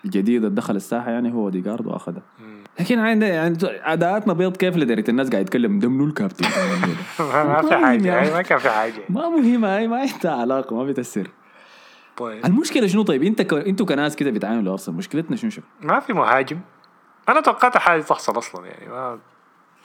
الجديد 0.05 0.43
اللي 0.43 0.55
دخل 0.55 0.75
الساحة 0.75 1.11
يعني 1.11 1.33
هو 1.33 1.49
ديجارد 1.49 1.87
واخذها 1.87 2.21
لكن 2.79 2.99
عند 2.99 3.23
يعني 3.23 3.57
بيض 4.33 4.57
كيف 4.57 4.77
لدرجه 4.77 5.09
الناس 5.09 5.29
قاعد 5.29 5.41
يتكلم 5.41 5.79
ده 5.79 5.89
منو 5.89 6.05
الكابتن. 6.05 6.45
ما 7.19 7.61
في 7.61 7.73
يا 8.07 8.19
هاي 8.21 8.31
ما 8.33 8.41
كان 8.41 8.57
في 8.59 8.69
حاجة. 8.69 9.01
ما 9.09 9.29
مهمه 9.29 9.77
هاي 9.77 9.87
ما 9.87 9.97
عندها 9.99 10.31
علاقة 10.41 10.75
ما 10.75 10.83
بتاثر 10.83 11.27
طيب. 12.17 12.45
المشكلة 12.45 12.87
شنو 12.87 13.03
طيب؟ 13.03 13.23
انت 13.23 13.41
ك... 13.41 13.53
أنتوا 13.53 13.85
كناس 13.85 14.15
كده 14.15 14.31
بتعاملوا 14.31 14.61
لأرسنال 14.63 14.97
مشكلتنا 14.97 15.35
شنو 15.37 15.49
شنو؟ 15.49 15.63
ما 15.81 15.99
في 15.99 16.13
مهاجم. 16.13 16.59
أنا 17.29 17.41
توقعت 17.41 17.77
حاجة 17.77 18.01
تحصل 18.01 18.37
أصلا 18.37 18.67
يعني 18.67 18.89
ما 18.89 19.19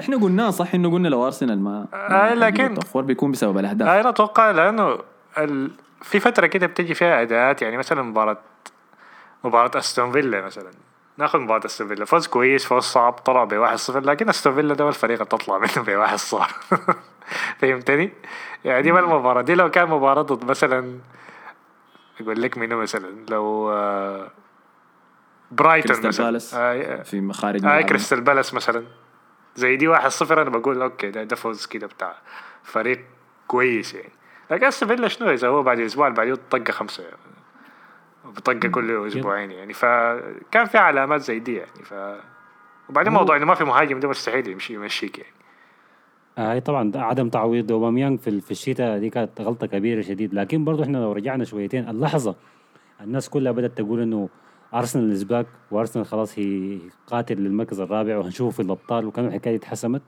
إحنا 0.00 0.16
قلنا 0.16 0.50
صح 0.50 0.74
انه 0.74 0.90
قلنا 0.92 1.08
لو 1.08 1.26
أرسنال 1.26 1.60
ما 1.60 1.86
آه، 1.94 2.34
لكن- 2.34 2.64
التأخر 2.66 3.00
بيكون 3.00 3.32
بسبب 3.32 3.58
الأهداف. 3.58 3.88
أنا 3.88 4.08
أتوقع 4.08 4.50
لأنه 4.50 4.98
ال... 5.38 5.70
في 6.02 6.20
فترة 6.20 6.46
كده 6.46 6.66
بتجي 6.66 6.94
فيها 6.94 7.22
أداءات 7.22 7.62
يعني 7.62 7.76
مثلا 7.76 8.02
مباراة 8.02 8.38
مباراة 9.44 9.70
أستون 9.78 10.12
فيلا 10.12 10.40
مثلا. 10.46 10.70
ناخذ 11.18 11.38
مباراة 11.38 11.66
أستون 11.66 11.88
فيلا 11.88 12.04
فوز 12.04 12.26
كويس 12.26 12.64
فوز 12.64 12.82
صعب 12.82 13.12
طلع 13.12 13.44
ب 13.44 13.76
1-0 13.76 13.90
لكن 13.90 14.28
أستون 14.28 14.54
فيلا 14.54 14.74
ده 14.74 14.84
هو 14.84 14.88
الفريق 14.88 15.20
اللي 15.20 15.28
تطلع 15.28 15.58
منه 15.58 15.86
ب 15.86 15.90
1 15.90 16.16
صار 16.18 16.50
فهمتني؟ 17.58 18.12
يعني 18.64 18.82
دي 18.82 18.92
ما 18.92 19.00
المباراة 19.00 19.42
دي 19.42 19.54
لو 19.54 19.70
كان 19.70 19.88
مباراة 19.88 20.22
ضد 20.22 20.44
مثلا 20.44 20.98
أقول 22.20 22.42
لك 22.42 22.58
منو 22.58 22.80
مثلا 22.80 23.24
لو 23.30 23.70
آه، 23.70 24.30
برايتون 25.50 25.88
كريستال 25.88 26.08
مثلا 26.08 26.26
بالاس. 26.26 26.54
آه، 26.54 27.02
في 27.02 27.20
مخارج 27.20 27.62
ملعبنا. 27.62 27.86
كريستال 27.86 28.20
بالاس 28.20 28.54
مثلا 28.54 28.84
زي 29.56 29.76
دي 29.76 29.88
واحد 29.88 30.10
صفر 30.10 30.42
أنا 30.42 30.50
بقول 30.50 30.82
okay 30.82 31.10
ده, 31.10 31.22
ده 31.22 31.36
فوز 31.36 31.66
كده 31.66 31.86
بتاع 31.86 32.16
فريق 32.62 33.04
كويس 33.46 33.94
يعني 33.94 34.12
لكن 34.50 34.66
استون 34.66 34.88
فيلا 34.88 35.08
شنو 35.08 35.30
إذا 35.30 35.48
هو 35.48 35.62
بعد 35.62 35.80
أسبوع 35.80 36.06
اللي 36.06 36.16
بعديه 36.16 36.34
طقة 36.50 36.72
خمسة 36.72 37.02
يعني. 37.02 37.16
بطقه 38.36 38.68
كل 38.68 39.06
أسبوعين 39.06 39.50
يعني. 39.50 39.72
فكان 39.72 40.64
في 40.66 40.78
علامات 40.78 41.20
زي 41.20 41.38
دي 41.38 41.54
يعني. 41.54 41.84
ف 41.84 41.94
وبعدين 42.88 43.12
موضوع 43.12 43.36
إنه 43.36 43.44
ما 43.46 43.54
في 43.54 43.64
مهاجم 43.64 44.00
ده 44.00 44.08
مستحيل 44.08 44.48
يمشي 44.48 44.74
يمشيك 44.74 45.18
يعني. 45.18 45.30
آه، 46.38 46.52
هاي 46.52 46.60
طبعا 46.60 46.90
ده 46.90 47.02
عدم 47.02 47.28
تعويض 47.28 47.72
أوباميانج 47.72 48.18
في 48.18 48.40
في 48.40 48.50
الشتاء 48.50 48.98
دي 48.98 49.10
كانت 49.10 49.40
غلطة 49.40 49.66
كبيرة 49.66 50.00
شديد. 50.02 50.34
لكن 50.34 50.64
برضو 50.64 50.82
إحنا 50.82 50.98
لو 50.98 51.12
رجعنا 51.12 51.44
شويتين 51.44 51.88
اللحظة 51.88 52.34
الناس 53.00 53.28
كلها 53.28 53.52
بدأت 53.52 53.78
تقول 53.78 54.00
إنه 54.00 54.28
أرسنال 54.74 55.04
الاسباك 55.04 55.46
وأرسنال 55.70 56.06
خلاص 56.06 56.38
هي 56.38 56.78
قاتل 57.06 57.34
للمركز 57.34 57.80
الرابع 57.80 58.18
وهنشوفه 58.18 58.50
في 58.50 58.62
الأبطال 58.62 59.06
وكانوا 59.06 59.28
الحكاية 59.30 59.56
اتحسمت. 59.56 60.02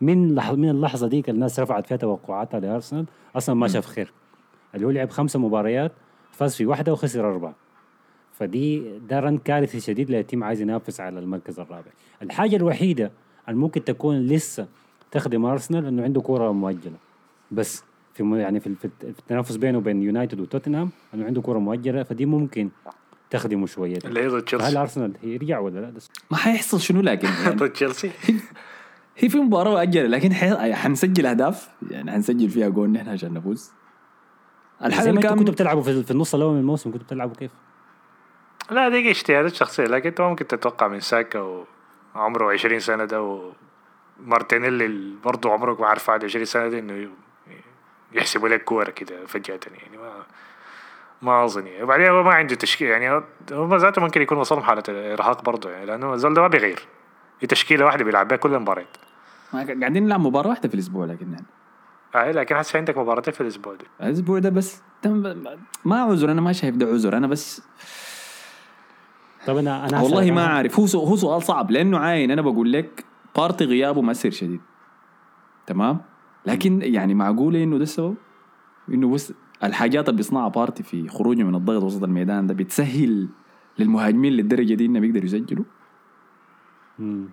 من 0.00 0.34
لح... 0.34 0.50
من 0.50 0.68
اللحظة 0.68 1.08
ديك 1.08 1.30
الناس 1.30 1.60
رفعت 1.60 1.86
فيها 1.86 1.96
توقعاتها 1.96 2.60
لأرسنال. 2.60 3.06
أصلا 3.36 3.54
ما 3.54 3.68
شاف 3.68 3.86
خير. 3.86 4.12
اللي 4.74 4.86
هو 4.86 4.90
لعب 4.90 5.10
خمسة 5.10 5.38
مباريات 5.38 5.92
فاز 6.36 6.54
في 6.56 6.66
واحدة 6.66 6.92
وخسر 6.92 7.28
أربعة. 7.32 7.54
فدي 8.32 8.98
ده 8.98 9.20
run 9.20 9.38
كارثي 9.38 9.80
شديد 9.80 10.10
لل 10.10 10.21
team 10.21 10.44
عايز 10.44 10.60
ينافس 10.60 11.00
على 11.00 11.18
المركز 11.18 11.60
الرابع. 11.60 11.90
الحاجة 12.22 12.56
الوحيدة 12.56 13.12
اللي 13.48 13.60
ممكن 13.60 13.84
تكون 13.84 14.26
لسه 14.26 14.66
تخدم 15.10 15.44
أرسنال 15.44 15.86
إنه 15.86 16.02
عنده 16.02 16.20
كورة 16.20 16.52
مؤجلة. 16.52 16.96
بس 17.50 17.82
في 18.14 18.22
م- 18.22 18.34
يعني 18.34 18.60
في 18.60 18.76
التنافس 19.04 19.56
بينه 19.56 19.78
وبين 19.78 20.02
يونايتد 20.02 20.40
وتوتنهام 20.40 20.90
إنه 21.14 21.24
عنده 21.26 21.40
كورة 21.42 21.58
مؤجلة 21.58 22.02
فدي 22.02 22.26
ممكن 22.26 22.68
تخدمه 23.30 23.66
شوية. 23.66 23.98
اللي 24.04 24.20
هي 24.22 24.26
ضد 24.28 24.34
هل 24.34 24.42
تشيلسي 24.44 24.78
أرسنال 24.78 25.12
يرجع 25.22 25.58
ولا 25.58 25.80
لا؟ 25.80 25.90
بس 25.90 26.08
ما 26.30 26.36
حيحصل 26.36 26.80
شنو 26.80 27.00
لكن 27.00 27.28
يعني 27.28 27.56
ضد 27.56 27.70
تشيلسي. 27.70 28.10
هي 29.18 29.28
في 29.28 29.38
مباراة 29.38 29.70
مؤجلة 29.70 30.06
لكن 30.06 30.32
حي... 30.32 30.74
حنسجل 30.74 31.26
أهداف. 31.26 31.68
يعني 31.90 32.10
حنسجل 32.12 32.48
فيها 32.48 32.68
جول 32.68 32.90
نحن 32.90 33.08
عشان 33.08 33.34
نفوز. 33.34 33.70
الحاجة 34.84 35.04
زي 35.04 35.12
ما 35.12 35.20
كنتوا 35.20 35.54
بتلعبوا 35.54 35.82
في, 35.82 36.02
في 36.02 36.10
النص 36.10 36.34
الأول 36.34 36.52
من 36.54 36.60
الموسم 36.60 36.92
كنتوا 36.92 37.06
بتلعبوا 37.06 37.34
كيف؟ 37.34 37.50
لا 38.70 38.88
دي 38.88 39.10
اجتهادات 39.10 39.54
شخصية 39.54 39.84
لكن 39.84 40.08
أنت 40.08 40.20
ممكن 40.20 40.46
تتوقع 40.46 40.88
من 40.88 41.00
ساكا 41.00 41.64
وعمره 42.14 42.52
20 42.52 42.80
سنة 42.80 43.04
ده 43.04 43.40
ومارتينيلي 44.20 45.14
برضه 45.24 45.52
عمره 45.52 45.76
ما 45.80 45.86
عارف 45.86 46.10
بعد 46.10 46.24
20 46.24 46.44
سنة 46.44 46.68
ده 46.68 46.78
إنه 46.78 47.08
يحسبوا 48.12 48.48
لك 48.48 48.64
كورة 48.64 48.90
كده 48.90 49.26
فجأة 49.26 49.60
يعني 49.84 49.96
ما 49.98 50.22
ما 51.22 51.44
أظن. 51.44 51.66
يعني 51.66 51.82
وبعدين 51.82 52.06
هو 52.06 52.22
ما 52.22 52.34
عنده 52.34 52.54
تشكيل 52.54 52.88
يعني 52.88 53.10
هو- 53.52 53.76
ذاته 53.76 54.02
ممكن 54.02 54.22
يكون 54.22 54.38
وصلهم 54.38 54.62
حالة 54.62 54.82
إرهاق 54.88 55.42
برضه 55.44 55.70
يعني 55.70 55.86
لأنه 55.86 56.14
الزول 56.14 56.34
ده 56.34 56.42
ما 56.42 56.48
بيغير. 56.48 56.86
هي 57.40 57.46
تشكيلة 57.46 57.84
واحدة 57.84 58.04
بيلعب 58.04 58.28
بها 58.28 58.36
كل 58.36 58.54
المباريات. 58.54 58.96
قاعدين 59.52 60.04
نلعب 60.04 60.20
مباراة 60.20 60.48
واحدة 60.48 60.68
في 60.68 60.74
الأسبوع 60.74 61.06
لكن 61.06 61.32
يعني. 61.32 61.44
آه 62.14 62.30
لكن 62.30 62.56
هسه 62.56 62.78
عندك 62.78 62.98
مباراتين 62.98 63.34
في 63.34 63.40
الأسبوع 63.40 63.74
ده 63.74 64.06
الأسبوع 64.06 64.38
ده 64.38 64.50
بس 64.50 64.82
ما 65.84 65.96
عذر 66.00 66.30
أنا 66.30 66.40
ما 66.40 66.52
شايف 66.52 66.76
ده 66.76 66.86
عذر. 66.86 67.16
أنا 67.16 67.26
بس 67.26 67.62
طب 69.46 69.56
أنا 69.56 69.88
أنا 69.88 70.00
والله 70.00 70.30
ما 70.30 70.46
عارف 70.46 70.80
هو 70.80 70.86
هو 71.00 71.16
سؤال 71.16 71.42
صعب 71.42 71.70
لأنه 71.70 71.98
عاين. 71.98 72.30
أنا 72.30 72.42
بقول 72.42 72.72
لك 72.72 73.04
بارتي 73.36 73.64
غيابه 73.64 74.02
مؤثر 74.02 74.30
شديد. 74.30 74.60
تمام؟ 75.66 76.00
لكن 76.46 76.82
يعني 76.82 77.14
معقوله 77.14 77.62
إنه 77.62 77.76
ده 77.76 77.82
السبب؟ 77.82 78.14
إنه 78.88 79.10
بس 79.10 79.32
الحاجات 79.64 80.08
اللي 80.08 80.16
بيصنعها 80.16 80.48
بارتي 80.48 80.82
في 80.82 81.08
خروجه 81.08 81.42
من 81.42 81.54
الضغط 81.54 81.82
وسط 81.82 82.02
الميدان 82.02 82.46
ده 82.46 82.54
بتسهل 82.54 83.28
للمهاجمين 83.78 84.32
للدرجة 84.32 84.74
دي 84.74 84.86
انهم 84.86 85.04
يقدروا 85.04 85.24
يسجلوا. 85.24 85.64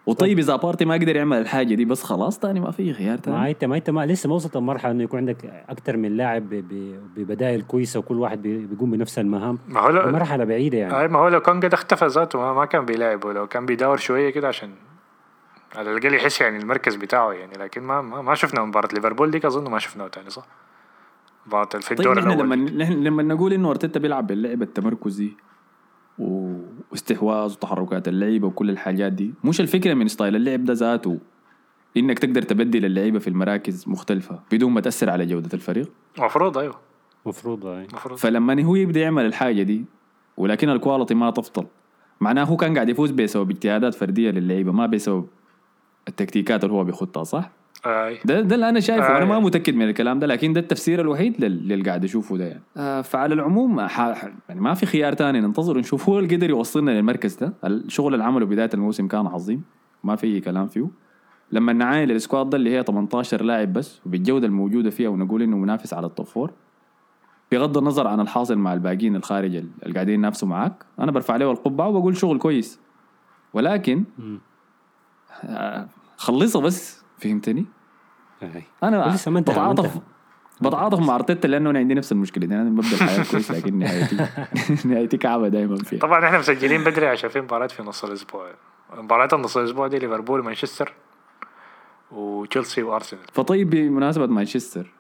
وطيب 0.06 0.39
إذا 0.39 0.56
بارتي 0.56 0.86
ما 0.86 0.93
قدر 0.93 1.15
يعمل 1.15 1.38
الحاجة 1.38 1.76
دي 1.76 1.86
بس 1.86 2.04
خلاص 2.04 2.39
تاني 2.39 2.60
ما 2.60 2.71
في 2.71 2.93
خيار 2.93 3.12
ما 3.15 3.21
تاني 3.21 3.49
انت 3.52 3.65
ما 3.65 3.76
أنت 3.76 3.89
ما 3.89 4.06
لسه 4.06 4.30
ما 4.30 4.36
وصلت 4.36 4.56
المرحله 4.56 4.91
إنه 4.91 5.04
يكون 5.04 5.19
عندك 5.19 5.45
أكثر 5.69 5.97
من 5.97 6.17
لاعب 6.17 6.49
ب- 6.49 6.56
ب- 6.56 6.99
ببدائل 7.15 7.62
كويسة 7.62 7.99
وكل 7.99 8.19
واحد 8.19 8.41
بي- 8.41 8.65
بيقوم 8.65 8.91
بنفس 8.91 9.19
المهام. 9.19 9.60
ما 9.69 9.80
هو 9.80 9.89
لو 9.89 10.12
مرحله 10.12 10.43
بعيدة 10.43 10.78
يعني. 10.78 10.99
أي 11.02 11.08
ما 11.08 11.19
هو 11.19 11.28
لو 11.28 11.39
كان 11.39 11.60
قد 11.60 11.73
اختفى 11.73 12.08
ذاته 12.08 12.39
ما, 12.39 12.54
ما 12.54 12.65
كان 12.65 12.86
بيلعب 12.86 13.26
ولو 13.26 13.47
كان 13.47 13.65
بيدور 13.65 13.97
شوية 13.97 14.30
كده 14.30 14.47
عشان 14.47 14.69
على 15.76 15.91
الأقل 15.91 16.13
يحس 16.13 16.41
يعني 16.41 16.58
المركز 16.58 16.95
بتاعه 16.95 17.32
يعني 17.32 17.54
لكن 17.54 17.82
ما 17.84 18.02
ما, 18.02 18.21
ما 18.21 18.36
شفنا 18.36 18.65
مباراة 18.65 18.89
ليفربول 18.93 19.32
ديك 19.32 19.45
أظن 19.45 19.71
ما 19.71 19.80
شفناه 19.80 20.08
تاني 20.08 20.30
صح؟ 20.30 20.45
مباراة 21.47 21.65
في 21.65 21.95
طيب 21.95 21.99
الدور 21.99 22.19
نحن 22.19 22.30
لما 22.39 22.56
الأول 22.56 22.78
نحن 22.78 22.93
لما 22.93 23.23
نقول 23.23 23.54
إنه 23.54 23.69
أرتيتا 23.69 23.99
بيلعب 23.99 24.28
باللعب 24.28 24.62
التمركزي 24.62 25.32
واستحواذ 26.19 27.52
وتحركات 27.52 28.08
اللعيبة 28.08 28.47
وكل 28.47 28.69
الحاجات 28.69 29.13
دي. 29.13 29.34
مش 29.43 29.62
الفكرة 29.62 29.93
من 29.93 30.08
style 30.08 30.36
اللعب 30.36 30.65
ده 30.65 30.73
ذاته. 30.73 31.17
إنك 31.97 32.19
تقدر 32.19 32.41
تبدل 32.41 32.86
اللعيبة 32.86 33.19
في 33.19 33.28
المراكز 33.28 33.88
مختلفة 33.88 34.39
بدون 34.52 34.71
ما 34.71 34.82
تأثر 34.82 35.10
على 35.10 35.26
جودة 35.26 35.49
الفريق. 35.54 35.91
المفروض 36.17 36.58
أيوه. 36.58 36.76
المفروض 37.26 37.65
هاي 37.65 37.86
المفروض 37.86 38.17
فلما 38.17 38.63
هو 38.63 38.76
يبدأ 38.76 38.99
يعمل 38.99 39.26
الحاجة 39.26 39.63
دي 39.63 39.86
ولكن 40.38 40.69
ال 40.69 40.75
quality 40.75 41.13
ما 41.13 41.32
تفضل. 41.32 41.65
معناه 42.21 42.43
هو 42.43 42.58
كان 42.58 42.73
قاعد 42.73 42.89
يفوز 42.89 43.12
بسبب 43.12 43.52
اجتهادات 43.52 43.95
فردية 43.95 44.32
للعيبة 44.32 44.71
ما 44.71 44.86
بسبب 44.86 45.28
التكتيكات 46.08 46.63
اللي 46.63 46.76
هو 46.76 46.84
بيخطها 46.84 47.23
صح؟ 47.23 47.52
آي. 47.86 48.19
ده 48.26 48.41
ده 48.41 48.56
اللي 48.56 48.69
أنا 48.69 48.80
شايفه. 48.80 49.08
آه 49.13 49.17
أنا 49.17 49.26
ما. 49.26 49.39
متأكد 49.39 49.76
من 49.76 49.89
الكلام 49.89 50.19
ده 50.19 50.28
لكن 50.28 50.54
ده 50.54 50.60
التفسير 50.60 51.02
الوحيد 51.02 51.46
لل- 51.46 51.67
للي 51.67 51.84
قاعد 51.84 52.04
اشوفه 52.04 52.38
ده 52.38 52.46
يعني. 52.46 52.63
آه 52.78 53.02
فعلى 53.02 53.34
العموم 53.34 53.80
يعني 53.80 54.62
ما 54.62 54.74
في 54.74 54.86
خيار 54.86 55.13
تاني 55.13 55.41
ننتظر 55.41 55.78
نشوف 55.78 56.10
هو 56.10 56.19
اللي 56.19 56.36
قدر 56.36 56.50
يوصلنا 56.50 56.91
للمركز 56.91 57.36
ده. 57.36 57.54
الشغل 57.65 58.13
اللي 58.13 58.26
عمله 58.26 58.46
بدايه 58.46 58.69
الموسم 58.74 59.08
كان 59.08 59.28
عظيم 59.28 59.63
ما 60.04 60.15
في 60.15 60.39
كلام 60.39 60.67
فيه. 60.67 60.88
لما 61.52 61.74
نعاين 61.74 62.12
ال 62.12 62.18
squad 62.18 62.49
ده 62.50 62.58
اللي 62.58 62.78
هي 62.78 62.84
18 62.84 63.43
لاعب 63.43 63.74
بس 63.74 64.02
وبالجودة 64.06 64.48
الموجودة 64.48 64.89
فيها 64.89 65.10
ونقول 65.10 65.41
إنه 65.41 65.58
منافس 65.58 65.93
على 65.93 66.08
ال 66.08 66.12
top 66.12 66.26
four 66.26 66.52
بغض 67.52 67.78
النظر 67.78 68.08
عن 68.08 68.19
الحاصل 68.19 68.58
مع 68.58 68.74
الباقيين 68.74 69.15
الخارج 69.15 69.56
اللي 69.56 69.93
قاعدين 69.93 70.13
ينافسوا 70.15 70.48
معاك 70.48 70.86
أنا 71.00 71.12
برفع 71.12 71.36
له 71.36 71.52
القبعة 71.52 71.88
وبقول 71.88 72.17
شغل 72.17 72.38
كويس. 72.38 72.80
ولكن. 73.54 74.04
آه 75.43 75.88
خلصها 76.17 76.62
بس. 76.62 77.03
فهمتني؟ 77.17 77.65
هاي. 78.41 78.63
أنا 78.84 79.06
ولسه 79.06 79.32
ما 79.32 79.39
انتهى، 79.39 79.56
ما 79.56 79.73
بتعاطف. 79.73 79.99
بتعاطف 80.62 80.99
مع 80.99 81.15
أرتيتا 81.15 81.47
لأنه 81.47 81.69
أنا 81.69 81.80
عندي 81.80 81.93
نفس 81.93 82.12
المشكلة 82.12 82.45
دي 82.45 82.56
أنا 82.56 82.69
ببدأ 82.69 82.95
الحياة 82.95 83.23
كويس 83.32 83.52
لكن 83.52 83.80
نهايتي 83.80 84.17
نهايتي 84.88 85.17
كعبة 85.17 85.47
دائما 85.47 85.76
فيها 85.76 85.99
طبعا 85.99 86.26
إحنا 86.26 86.39
مسجلين 86.39 86.84
بدري 86.84 87.08
عشان 87.08 87.30
في 87.30 87.41
مباراة 87.41 87.67
في 87.67 87.84
نص 87.84 88.04
الأسبوع 88.04 88.52
مباراة 88.97 89.28
النص 89.34 89.58
الأسبوع 89.58 89.88
دي 89.88 89.99
ليفربول 89.99 90.39
ومانشستر 90.39 90.93
وتشيلسي 92.12 92.84
وأرسنال 92.84 93.23
فطيب 93.34 93.69
بمناسبة 93.69 94.26
مانشستر 94.26 94.91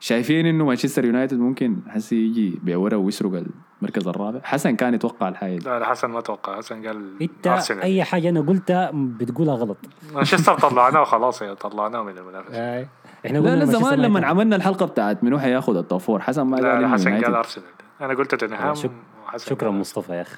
شايفين 0.00 0.46
إنه 0.46 0.64
مانشستر 0.64 1.04
يونايتد 1.04 1.38
ممكن 1.38 1.76
حسي 1.88 2.16
يجي 2.16 2.58
بورا 2.62 2.96
ويسرق 2.96 3.44
المركز 3.82 4.08
الرابع. 4.08 4.40
حسن 4.44 4.76
كان 4.76 4.94
يتوقع 4.94 5.28
الحاجة 5.28 5.58
لا 5.58 5.78
لا 5.78 5.86
حسن 5.86 6.10
ما 6.10 6.20
توقع. 6.20 6.56
حسن 6.56 6.86
قال 6.86 7.22
انت 7.22 7.70
أي 7.70 8.04
حاجة 8.04 8.28
أنا 8.28 8.40
قلتها 8.40 8.90
بتقولها 8.94 9.54
غلط. 9.54 9.76
مانشستر 10.14 10.54
طلعناه 10.58 11.04
خلاص 11.04 11.38
طلعناه 11.42 12.02
من 12.02 12.18
المنافسة. 12.18 12.80
إحنا 13.26 13.38
لا 13.38 13.50
قلنا 13.50 13.64
لا 13.64 13.64
زمان 13.64 13.98
ما 14.00 14.06
لما. 14.06 14.26
عملنا 14.26 14.56
الحلقة 14.56 14.86
بتاعت 14.86 15.24
منو 15.24 15.38
حياخد 15.38 15.76
ال 15.76 15.82
top 15.82 16.00
four 16.00 16.20
حسن 16.20 16.42
ما 16.42 16.56
قال 16.56 16.82
لا 16.82 16.88
حسن 16.88 17.24
قال 17.24 17.34
أرسنال. 17.34 17.66
أنا 18.00 18.14
قلت 18.14 18.34
توتنهام 18.34 18.74
شك- 18.74 18.90
وحسن 19.26 19.50
شكرا 19.50 19.68
قال 19.70 19.78
مصطفى 19.80 20.12
يا 20.12 20.22
أخي. 20.22 20.36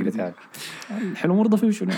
بتاعك. 0.04 0.34
الحلو 0.90 1.34
مرضى 1.34 1.56
فيه 1.56 1.70
شنو 1.70 1.92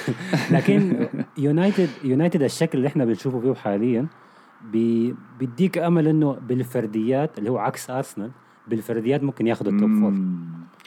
لكن 0.50 1.08
يونايتد 1.38 1.88
يونايتد 2.04 2.42
الشكل 2.42 2.78
اللي 2.78 2.88
إحنا 2.88 3.04
بنشوفه 3.04 3.40
فيه 3.40 3.54
حاليا 3.60 4.06
بي 4.72 5.14
بيديك 5.38 5.78
أمل 5.78 6.08
إنه 6.08 6.36
بالفرديات 6.48 7.38
اللي 7.38 7.50
هو 7.50 7.58
عكس 7.58 7.90
أرسنال 7.90 8.30
بالفرديات 8.66 9.22
ممكن 9.22 9.46
ياخذ 9.46 9.66
ال 9.66 9.72
top 9.72 9.90
four. 10.00 10.12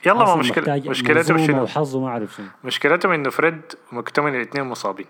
يلا 0.05 0.25
ما 0.25 0.35
مشكلة 0.35 0.89
مشكلته 0.89 1.37
شنو؟ 1.37 1.63
وحظه 1.63 1.99
ما 1.99 2.07
أعرف 2.07 2.35
شنو. 2.35 2.45
مشكلتهم 2.63 3.11
إنه 3.11 3.29
فريد 3.29 3.61
ومكتوميناي 3.91 4.35
الاثنين 4.35 4.63
مصابين. 4.63 5.05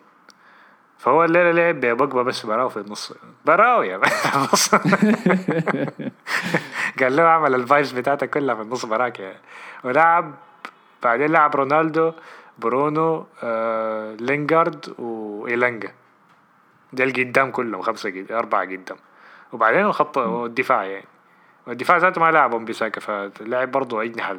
فهو 0.97 1.23
الليلة 1.23 1.51
لعب 1.51 1.79
ببوغبا 1.79 2.23
بس 2.23 2.45
براه 2.45 2.69
في 2.69 2.77
النص. 2.77 3.13
براو 3.45 3.81
يا 3.81 4.01
النص 4.35 4.75
قال 6.99 7.15
له 7.15 7.23
اعمل 7.23 7.55
ال 7.55 7.61
vibes 7.61 7.91
بتاعتك 7.91 8.29
كلها 8.29 8.55
في 8.55 8.61
النص 8.61 8.85
براك 8.85 9.19
يا 9.19 9.35
ولعب 9.83 10.33
بعدين 11.03 11.31
لعب 11.31 11.55
رونالدو 11.55 12.11
برونو 12.59 13.25
آه 13.43 14.15
لينجارد 14.15 14.95
وإيلانجا. 14.99 15.91
ده 16.93 17.03
القدام 17.03 17.51
كلهم 17.51 17.81
خمسة 17.81 18.09
قد... 18.09 18.31
أربعة 18.31 18.61
قدام. 18.61 18.97
وبعدين 19.53 19.85
الخط 19.85 20.17
والدفاع 20.17 20.83
يعني. 20.83 21.05
والدفاع 21.67 21.97
ذاته 21.97 22.21
ما 22.21 22.31
لعب 22.31 22.65
بيساكا 22.65 23.29
فلعب 23.29 23.71
برضه 23.71 24.03
اجنحه 24.03 24.37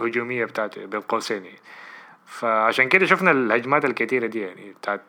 الهجوميه 0.00 0.44
بتاعته 0.44 0.84
بين 0.84 1.00
قوسين 1.00 1.44
يعني 1.44 1.58
فعشان 2.26 2.88
كده 2.88 3.06
شفنا 3.06 3.30
الهجمات 3.30 3.84
الكثيره 3.84 4.26
دي 4.26 4.40
يعني 4.40 4.72
بتاعت 4.72 5.00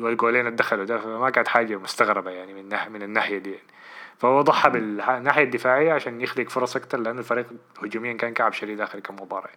والجولين 0.00 0.46
اللي 0.46 0.56
دخلوا 0.56 0.84
ده 0.84 0.98
فما 0.98 1.30
كانت 1.30 1.48
حاجة 1.48 1.76
مستغربة 1.76 2.30
يعني 2.30 2.54
من 2.54 2.68
ناحيه 2.68 2.90
من 2.90 3.02
الناحية 3.02 3.38
دي. 3.38 3.50
يعني 3.50 3.66
فهو 4.18 4.40
ضحى 4.42 4.70
بالناحية 4.70 5.42
الدفاعية 5.42 5.92
عشان 5.92 6.20
يخلق 6.20 6.48
فرص 6.48 6.76
أكثر 6.76 6.98
لأنه 6.98 7.18
الفريق 7.18 7.46
هجوميا 7.82 8.12
كان 8.12 8.32
كعب 8.32 8.52
شديد 8.52 8.80
آخر 8.80 9.00
كم 9.00 9.14
مباراة. 9.14 9.50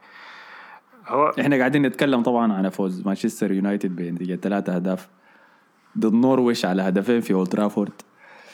هو 1.07 1.33
إحنا 1.39 1.57
قاعدين 1.57 1.81
نتكلم 1.81 2.23
طبعا 2.23 2.53
عن 2.53 2.69
فوز 2.69 3.05
مانشستر 3.05 3.51
يونايتد 3.51 3.95
بنتيجة 3.95 4.35
ثلاثة 4.35 4.75
أهداف 4.75 5.09
ضد 5.97 6.13
نورويش 6.13 6.65
على 6.65 6.81
هدفين 6.81 7.21
في 7.21 7.33
أولد 7.33 7.47
ترافورد. 7.47 7.91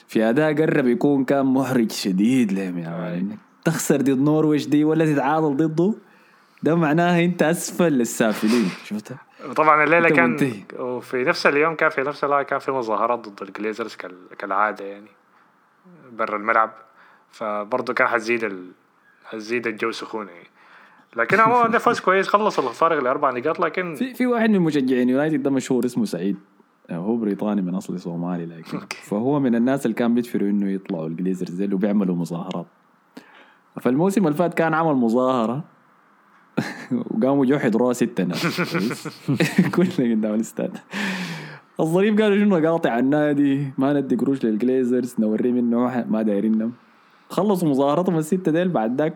في 0.08 0.24
أداء 0.30 0.54
قرب 0.54 0.88
يكون 0.88 1.26
كان 1.26 1.46
محرج 1.46 1.92
شديد 1.92 2.52
لهم 2.52 2.78
يا 2.78 2.90
مان 2.90 3.38
تخسر 3.66 4.02
ضد 4.02 4.20
نورويج 4.20 4.66
دي 4.68 4.84
ولا 4.84 5.14
تتعادل 5.14 5.58
ضده 5.58 5.94
ده 6.64 6.76
معناها 6.76 7.24
أنت 7.26 7.44
أسفل 7.44 8.02
السافلين 8.02 8.70
شفتها 8.90 9.18
وطبعا 9.50 9.84
الليلة 9.84 10.10
كان 10.10 10.30
منتهي. 10.30 10.62
وفي 10.80 11.24
نفس 11.24 11.46
اليوم 11.48 11.76
كان 11.76 11.90
في 11.90 12.02
نفس 12.02 12.24
الوقت 12.24 12.50
كان 12.50 12.60
في 12.60 12.72
مظاهرات 12.72 13.20
ضد 13.30 13.42
الجليزرز 13.42 13.96
كال- 13.96 14.28
كالعادة 14.40 14.86
يعني 14.86 15.08
برا 16.12 16.38
الملعب. 16.38 16.72
فبرضه 17.32 17.94
كان 17.94 18.08
حتزيد 18.08 18.44
ال... 18.44 18.72
حتزيد 19.26 19.68
الجو 19.68 19.92
سخونه 19.92 20.32
يعني. 20.32 20.48
لكن 21.16 21.40
عموما 21.40 21.68
ده 21.68 21.80
فوز 21.80 22.00
كويس 22.00 22.28
خلص 22.28 22.60
الفارق 22.60 23.00
لأربع 23.04 23.32
نقاط 23.32 23.60
لكن 23.60 23.96
في 23.96 24.14
في 24.14 24.26
واحد 24.28 24.50
من 24.50 24.60
مشجعين 24.60 25.10
يونايتد 25.10 25.44
ده 25.44 25.52
مشهور 25.52 25.86
اسمه 25.86 26.06
سعيد. 26.06 26.38
هو 26.92 27.18
بريطاني 27.18 27.62
من 27.62 27.76
اصل 27.76 28.00
صومالي 28.00 28.46
لكن 28.46 28.80
فهو 29.10 29.40
من 29.40 29.56
الناس 29.56 29.86
اللي 29.86 29.96
كان 29.96 30.14
بيدفروا 30.14 30.50
إنه 30.50 30.72
يطلعوا 30.72 31.08
الجليزرز 31.08 31.54
ديل 31.54 31.74
وبيعملوا 31.74 32.16
مظاهرات. 32.16 32.66
فالموسم 33.82 34.28
اللي 34.28 34.38
فات 34.38 34.54
كان 34.54 34.74
عمل 34.74 34.96
مظاهرة 34.96 35.64
وقاموا 37.12 37.46
جو 37.46 37.60
حضروها 37.60 37.94
ستة 37.94 38.24
ناس؟ 38.24 38.62
كلنا 39.76 40.16
قدام 40.16 40.34
الاستاد 40.34 40.78
الظريف 41.80 42.22
قالوا 42.22 42.38
شنو؟ 42.38 42.68
قاطع 42.68 43.00
النادي 43.00 43.68
ما 43.78 43.94
ندي 43.94 44.16
قروش 44.16 44.46
للجليزرز 44.46 45.16
نوريه 45.20 45.52
منه 45.52 46.06
ما 46.10 46.22
دايرينهم 46.22 46.74
خلصوا 47.30 47.70
مظاهرتهم 47.70 48.18
الستة 48.18 48.52
ديل 48.52 48.70
بعد 48.70 49.02
ذاك 49.02 49.14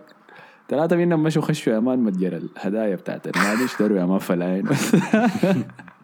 ثلاثة 0.70 0.96
منهم 0.96 1.24
مشوا 1.24 1.42
خشوا 1.42 1.78
يا 1.78 1.83
man 1.83 2.00
متجر 2.00 2.38
الهدايا 2.58 2.96
بتاعت 2.96 3.28
النادي 3.28 3.66
اشتروا 3.66 4.04
يا 4.04 4.08
man 4.08 4.20
فنايل 4.20 4.66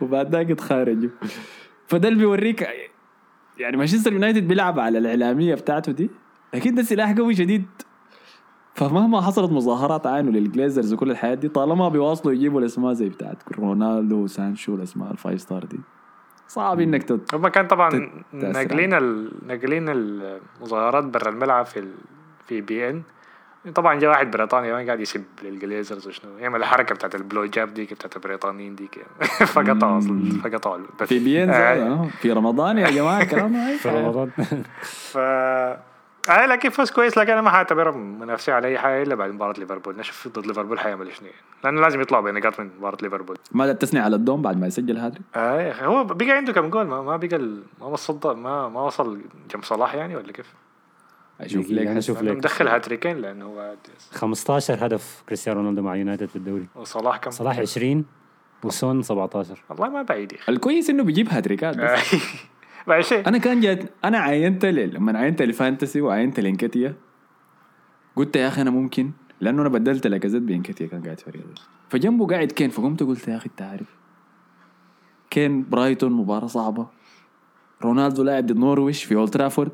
وبعد 0.00 0.32
ذاك 0.32 0.50
اتخارجوا 0.50 1.10
فده 1.86 2.08
اللي 2.08 2.18
بيوريك 2.18 2.68
يعني 3.58 3.76
مانشستر 3.76 4.12
يونايتد 4.12 4.48
بيلعب 4.48 4.80
على 4.80 4.98
الإعلامية 4.98 5.54
بتاعته 5.54 5.92
دي. 5.92 6.10
لكن 6.54 6.74
ده 6.74 6.82
سلاح 6.82 7.12
قوي 7.12 7.34
شديد. 7.34 7.66
فمهما 8.74 9.20
حصلت 9.20 9.52
مظاهرات 9.52 10.06
عنه 10.06 10.30
للجليزرز 10.30 10.92
وكل 10.92 11.10
الحياة 11.10 11.34
دي 11.34 11.48
طالما 11.48 11.88
بيواصلوا 11.88 12.34
يجيبوا 12.34 12.60
الأسماء 12.60 12.92
زي 12.92 13.08
بتاعت 13.08 13.36
رونالدو 13.58 14.16
وسانشو 14.16 14.74
الاسماء 14.74 15.10
ال 15.10 15.16
five 15.16 15.40
star 15.40 15.64
دي. 15.64 15.80
صعب 16.48 16.80
إنك 16.80 17.02
تت... 17.02 17.34
هم 17.34 17.48
كان 17.48 17.66
طبعا 17.66 18.10
ناقلين 18.32 18.94
ال... 18.94 19.30
ناقلين 19.46 19.88
المظاهرات 19.88 21.04
برا 21.04 21.28
الملعب 21.28 21.66
في 21.66 21.78
ال... 21.80 21.94
في 22.46 22.60
بي 22.60 22.90
إن. 22.90 23.02
طبعا 23.74 23.94
جاء 23.98 24.10
واحد 24.10 24.30
بريطاني 24.30 24.72
ما 24.72 24.86
قاعد 24.86 25.00
يسب 25.00 25.24
للجليزرز 25.42 26.06
وشنو. 26.08 26.38
يعمل 26.38 26.60
الحركة 26.60 26.94
بتاعت 26.94 27.14
ال 27.14 27.20
blow 27.20 27.44
job 27.46 27.74
ديك 27.74 27.94
بتاعت 27.94 28.16
البريطانيين 28.16 28.74
ديك. 28.74 28.98
فقطعوا 29.54 30.00
فقطعوا. 30.44 30.76
البث. 30.76 31.02
في 31.08 31.18
بي 31.18 31.44
ان 31.44 31.50
آه، 31.50 31.54
آه، 31.54 32.08
في 32.20 32.32
رمضان 32.32 32.78
يا 32.78 32.90
جماعة 32.90 33.22
الكلام 33.22 33.52
ده 33.52 33.76
في 33.82 33.88
رمضان. 33.88 34.30
ف 34.82 35.18
آه 36.30 36.46
لكن 36.46 36.68
فوز 36.70 36.90
كويس 36.90 37.18
لكن 37.18 37.32
أنا 37.32 37.40
ما 37.40 37.50
حاعتبره 37.50 37.90
منافسه 37.90 38.52
على 38.52 38.68
أي 38.68 38.78
حاجة 38.78 39.02
إلا 39.02 39.14
بعد 39.14 39.30
مباراة 39.30 39.54
ليفربول. 39.58 39.96
نشوف 39.96 40.28
ضد 40.28 40.46
ليفربول 40.46 40.78
حيعمل 40.78 41.14
شنو. 41.14 41.26
يعني 41.26 41.38
لأنه 41.64 41.80
لازم 41.80 42.00
يطلع 42.00 42.20
بنقاط 42.20 42.60
من 42.60 42.70
مباراة 42.78 42.98
ليفربول. 43.02 43.36
ما 43.52 43.72
تثني 43.72 44.00
على 44.00 44.16
الدون 44.16 44.42
بعد 44.42 44.60
ما 44.60 44.66
يسجل 44.66 44.96
هاتريك؟ 44.96 45.22
آه 45.36 45.84
هو 45.84 46.04
بقى 46.04 46.30
عنده 46.30 46.52
كم 46.52 46.70
جول؟ 46.70 46.86
ما, 46.86 47.02
ما 47.02 47.16
بقى 47.16 47.38
ما 47.80 47.86
وصل 47.86 48.36
ما 48.36 48.68
ما 48.68 48.80
وصل 48.80 49.20
جنب 49.50 49.64
صلاح 49.64 49.94
يعني 49.94 50.16
ولا 50.16 50.32
كيف؟ 50.32 50.54
أشوف 51.40 51.70
أنا 51.70 51.92
هسه. 51.92 51.98
أشوف 51.98 52.16
لأنه 52.22 52.30
لك. 52.30 52.36
مدخل 52.36 52.68
هاتريكين 52.68 53.16
لأنه 53.16 53.44
هو 53.44 53.74
15 54.12 54.86
هدف 54.86 55.22
كريستيانو 55.28 55.60
رونالدو 55.60 55.82
مع 55.82 55.96
يونايتد 55.96 56.26
في 56.26 56.36
الدوري 56.36 56.66
وصلاح 56.74 57.16
كم؟ 57.16 57.30
صلاح 57.30 57.58
20 57.58 58.04
وسون 58.64 59.02
17 59.02 59.62
والله 59.70 59.88
ما 59.88 60.02
بعيد 60.02 60.32
يا 60.32 60.38
أخي. 60.38 60.52
الكويس 60.52 60.90
إنه 60.90 61.02
بيجيب 61.04 61.28
هاتريكات 61.28 61.76
بس 61.76 62.14
آه، 62.14 62.18
بعد 62.88 63.02
شيء. 63.02 63.28
أنا 63.28 63.38
كان 63.38 63.60
جات 63.60 63.84
أنا 64.04 64.18
عينت 64.18 64.64
ل- 64.66 64.94
لما 64.94 65.18
عينت 65.18 65.42
ل 65.42 65.49
fantasy 65.49 66.00
وعينت 66.00 66.40
لانكتيا 66.40 66.94
قلت 68.16 68.36
يا 68.36 68.48
أخي 68.48 68.62
أنا 68.62 68.70
ممكن 68.70 69.10
لأنه 69.40 69.62
أنا 69.62 69.68
بدلت 69.68 70.06
لاكازيت 70.06 70.42
بانكتيا 70.42 70.86
كان 70.86 71.02
قاعد 71.02 71.20
فريق 71.20 71.44
فجنبه 71.88 72.26
قاعد 72.26 72.52
كين 72.52 72.70
فقمت 72.70 73.02
قلت 73.02 73.28
يا 73.28 73.36
أخي 73.36 73.46
انت 73.46 73.62
عارف 73.62 73.86
كين 75.30 75.68
برايتون 75.68 76.12
مباراة 76.12 76.46
صعبة. 76.46 76.86
رونالدو 77.82 78.22
لاعب 78.22 78.46
ضد 78.46 78.56
نورويش 78.58 79.04
في 79.04 79.14
اولد 79.14 79.30
ترافورد 79.30 79.72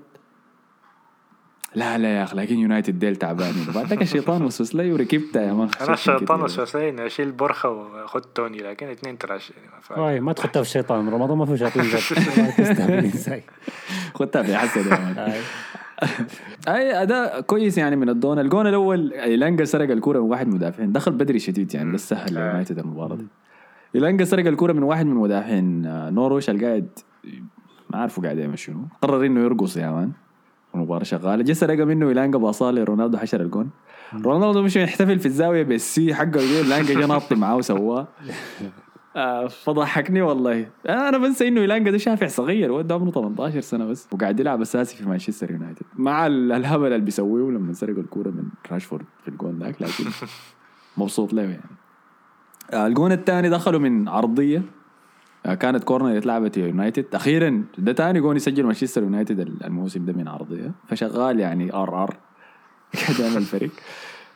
لا 1.75 1.99
لا 1.99 2.09
يا 2.09 2.23
أخي 2.23 2.37
لكن 2.37 2.59
يونايتد 2.59 2.99
ديل 2.99 3.17
تعبانين 3.17 3.67
وبعد 3.69 3.87
ذاك 3.87 4.03
الشيطان 4.03 4.43
وسوس 4.43 4.75
لي 4.75 4.93
وركبتها 4.93 5.43
يا 5.43 5.53
مان 5.53 5.69
أنا 5.81 5.95
الشيطان 5.95 6.43
وسوسه 6.43 6.89
إني 6.89 7.07
أشيل 7.07 7.33
برخه 7.33 7.69
وأخذ 7.69 8.21
توني 8.21 8.59
لكن 8.59 8.87
اثنين 8.87 9.19
تراش 9.19 9.53
يعني 9.97 10.21
ما 10.21 10.33
تخدها 10.33 10.63
في 10.63 10.69
الشيطان 10.69 11.09
رمضان 11.09 11.39
ما 11.39 11.47
فيه 11.47 11.57
شياطين 11.57 11.83
خدتها 14.15 14.43
في 14.43 14.57
حسد 14.57 14.87
يا 14.87 14.91
man. 14.90 15.33
أي 16.69 17.03
أداء 17.03 17.41
كويس 17.41 17.79
يعني 17.79 17.97
من 17.97 18.09
الدون. 18.09 18.39
الجون 18.39 18.67
الأول 18.67 19.13
إيلانجا 19.13 19.65
سرق 19.65 19.91
الكورة 19.91 20.19
من 20.19 20.31
واحد 20.31 20.47
من 20.47 20.53
المدافعين 20.53 20.93
دخل 20.93 21.13
بدري 21.13 21.39
شديد 21.39 21.75
يعني 21.75 21.93
بس 21.93 22.09
سهل 22.09 22.39
آه. 22.39 22.47
يونايتد 22.47 22.79
المباراة 22.79 23.17
دي. 23.17 23.27
إيلانجا 23.95 24.25
سرق 24.25 24.47
الكورة 24.47 24.73
من 24.73 24.83
واحد 24.83 25.07
من 25.07 25.15
مدافعين. 25.15 25.87
آه، 25.87 26.11
نوروش 26.11 26.51
اللي 26.51 26.67
قاعد 26.67 26.89
ما 27.91 27.99
عارفه 27.99 28.23
قاعد 28.23 28.39
يعمل 28.39 28.59
شنو. 28.59 28.87
قرر 29.03 29.27
إنه 29.27 29.41
يرقص 29.41 29.77
يا 29.77 29.91
man. 29.90 30.12
المباراه 30.75 31.05
شغالة. 31.05 31.43
جه 31.43 31.53
سرق 31.53 31.85
منه 31.87 32.09
ايلانجا 32.09 32.39
باصاله 32.39 32.85
رونالدو 32.85 33.19
حشر 33.19 33.41
الجون. 33.41 33.71
رونالدو 34.15 34.63
مش 34.63 34.77
يحتفل 34.77 35.19
في 35.19 35.27
الزاوية 35.27 35.63
بال 35.62 35.83
siu 35.83 36.14
حقه 36.15 36.31
دي 36.31 36.59
ايلانجا 36.59 36.95
جه 37.01 37.07
ناطي 37.07 37.35
معاه 37.35 37.57
وسواه. 37.57 38.09
آه، 39.17 39.47
فضحكني 39.49 40.23
والله. 40.23 40.67
أنا 40.89 41.19
بنسى 41.19 41.49
إنه 41.49 41.61
ايلانجا 41.61 41.91
ده 41.91 41.99
شافع 41.99 42.27
صغير 42.27 42.73
ولد 42.73 42.93
عمره 42.93 43.11
18 43.11 43.61
سنة 43.61 43.85
بس. 43.85 44.09
وقاعد 44.13 44.41
يلعب 44.41 44.61
أساسي 44.61 44.97
في 44.97 45.09
مانشستر 45.09 45.51
يونايتد. 45.51 45.83
مع 45.97 46.27
ال- 46.27 46.53
الهبل 46.53 46.87
اللي 46.87 46.99
بيسويه 47.05 47.51
لما 47.51 47.73
سرق 47.73 47.99
الكورة 47.99 48.29
من 48.29 48.45
راشفورد 48.73 49.05
في 49.23 49.29
الجون 49.29 49.59
ذاك 49.59 49.83
لكن 49.83 50.05
مبسوط 50.99 51.33
له 51.33 51.43
يعني. 51.43 51.61
آه، 52.73 52.87
الجون 52.87 53.13
الثاني 53.13 53.49
دخلوا 53.49 53.81
من 53.81 54.09
عرضية. 54.09 54.63
كانت 55.45 55.85
corner 55.85 56.19
اتلعبت 56.19 56.57
يا 56.57 56.67
يونايتد 56.67 57.07
أخيرا 57.15 57.65
ده 57.79 57.93
ثاني 57.93 58.21
جون 58.21 58.37
يسجل 58.37 58.65
مانشستر 58.65 59.03
يونايتد 59.03 59.41
الموسم 59.65 60.05
ده 60.05 60.13
من 60.13 60.29
عرضيه 60.29 60.73
فشغال 60.89 61.41
يعني 61.41 61.73
ار 61.75 62.03
ار 62.03 62.17
قاعد 63.07 63.19
يعمل 63.21 63.43
فريق. 63.45 63.71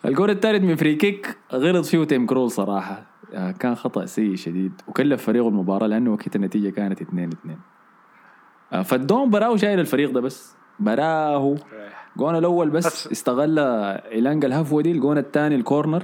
الجول 0.05 0.31
الثالث 0.31 0.64
من 0.64 0.77
free 0.76 0.94
kick 0.94 1.37
غلط 1.53 1.85
فيه 1.87 2.05
تيم 2.05 2.27
كرول 2.27 2.51
صراحة. 2.51 3.03
آه، 3.35 3.51
كان 3.51 3.75
خطأ 3.75 4.07
سيء 4.07 4.35
شديد. 4.37 4.73
وكلف 4.88 5.23
فريقه 5.23 5.49
المباراة 5.49 5.87
لأنه 5.87 6.12
وقت 6.12 6.37
النتيجة 6.37 6.71
كانت 6.71 7.03
2 7.03 7.31
2 8.73 8.85
فالدون 8.85 9.31
براه 9.31 9.57
شايل 9.57 9.81
الفريق 9.81 10.11
ده 10.11 10.21
بس. 10.21 10.57
براه 10.81 11.57
الجون 12.16 12.37
الأول 12.38 12.71
بس, 12.71 12.87
بس- 12.87 13.12
استغل 13.12 13.59
إيلانجا 13.59 14.49
الهفوة 14.49 14.83
دي. 14.83 14.92
الجون 14.92 15.18
الثاني 15.18 15.55
ال 15.54 15.61
corner 15.61 16.02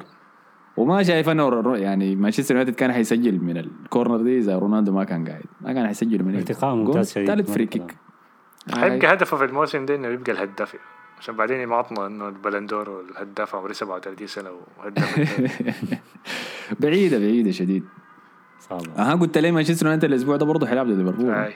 وما 0.77 1.03
شايف 1.03 1.29
أنه 1.29 1.49
رو- 1.49 1.75
يعني 1.75 2.17
مانشستر 2.17 2.55
يونايتد 2.55 2.75
كان 2.75 2.93
حيسجل 2.93 3.39
من 3.41 3.57
ال 3.57 3.65
corner 3.65 4.17
دي 4.23 4.39
إذا 4.39 4.59
رونالدو 4.59 4.93
ما 4.93 5.05
كان 5.05 5.29
قاعد. 5.29 5.45
ما 5.61 5.73
كان 5.73 5.87
حيسجل 5.87 6.23
من 6.25 6.37
ارتقاء 6.37 6.75
ممتاز 6.75 7.13
شديد. 7.13 7.27
ثالث 7.27 7.51
free 7.53 7.67
kick 7.67 7.97
حيبقى 8.75 9.13
هدفه 9.13 9.37
في 9.37 9.45
الموسم 9.45 9.87
ده 9.87 9.95
إنه 9.95 10.09
يبقى 10.09 10.33
الهداف. 10.33 10.77
عشان 11.19 11.37
بعدين 11.37 11.61
يماطنا 11.61 12.07
إنه 12.07 12.29
البلندور 12.29 12.91
والهداف 12.91 13.55
عمره 13.55 13.73
37 13.73 14.27
سنة 14.27 14.51
وهداف. 14.79 15.19
بعيدة 16.81 17.19
بعيدة 17.19 17.51
شديد. 17.51 17.85
أها 18.99 19.15
قلت 19.15 19.39
لي 19.39 19.51
مانشستر 19.53 19.87
يونايتد 19.87 20.05
الأسبوع 20.05 20.37
ده 20.37 20.47
برضه 20.47 20.67
حيلعب 20.67 20.87
ضد 20.87 20.99
ليفربول. 20.99 21.53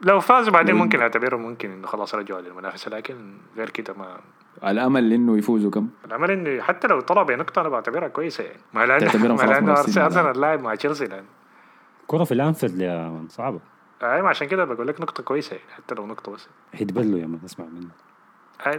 لو 0.00 0.20
فازوا 0.20 0.52
بعدين 0.52 0.74
ممكن 0.74 1.00
اعتبره 1.00 1.36
ممكن 1.36 1.70
إنه 1.70 1.86
خلاص 1.86 2.14
رجعوا 2.14 2.40
للمنافسة 2.40 2.90
لكن 2.90 3.14
غير 3.56 3.70
كده 3.70 3.94
ما 3.94 4.16
الأمل 4.64 5.12
إنه 5.12 5.38
يفوزوا 5.38 5.70
كم؟ 5.70 5.88
الأمل 6.06 6.30
إنه 6.30 6.62
حتى 6.62 6.88
لو 6.88 7.00
طلع 7.00 7.22
بنقطه 7.22 7.60
أنا 7.60 7.68
بعتبرها 7.68 8.08
كويسة 8.08 8.44
يعني. 8.44 8.58
ما 8.74 8.86
لأنه 8.86 9.34
ما 9.34 9.42
لأنه 9.42 9.72
أرسنال 9.72 10.40
لاعب 10.40 10.60
مع 10.60 10.74
تشيلسي 10.74 11.04
لأن 11.04 11.24
كرة 12.06 12.24
في 12.24 12.32
الأنفيلد 12.34 12.80
يا 12.80 13.08
man 13.08 13.28
صعبة. 13.28 13.60
أي 14.02 14.06
عشان 14.20 14.48
كده 14.48 14.64
بقول 14.64 14.88
لك 14.88 15.00
نقطة 15.00 15.22
كويسة 15.22 15.56
يعني 15.56 15.68
حتى 15.76 15.94
لو 15.94 16.06
نقطة 16.06 16.32
بس 16.32 16.48
حيتبلوا 16.74 17.18
يا 17.18 17.26
مان 17.26 17.40
اسمع 17.44 17.64
منه 17.64 17.88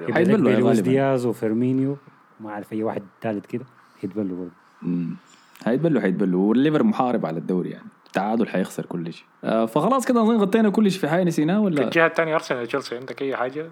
يبقى 0.08 0.22
يا 0.24 0.64
غالباً. 0.64 0.82
دياز 0.82 1.26
وفيرمينيو 1.26 1.98
ما 2.40 2.50
أعرف 2.50 2.74
أي 2.74 2.84
واحد 2.84 3.04
ثالث 3.22 3.46
كده 3.46 3.66
حيتبلوا 4.02 4.38
برضه. 4.38 4.52
مم. 4.82 5.16
حيتبلوا 5.66 6.02
حيتبلوا 6.02 6.50
والليفر 6.50 6.84
محارب 6.84 7.26
على 7.26 7.38
الدوري 7.38 7.70
يعني. 7.70 7.88
التعادل 8.08 8.48
حيخسر 8.48 8.86
كل 8.86 9.14
شيء. 9.14 9.26
آه 9.44 9.66
فخلاص 9.66 10.06
كده 10.06 10.22
اظن 10.22 10.38
غطينا 10.38 10.70
كل 10.70 10.92
شيء 10.92 11.02
في 11.02 11.08
حاجة 11.08 11.24
نسيناه 11.24 11.60
في 11.60 11.66
ولا 11.66 11.84
الجهة 11.84 12.08
الثانية 12.08 12.36
أرسنال 12.36 12.68
تشيلسي 12.68 12.98
عندك 12.98 13.22
أي 13.22 13.36
حاجة؟ 13.36 13.70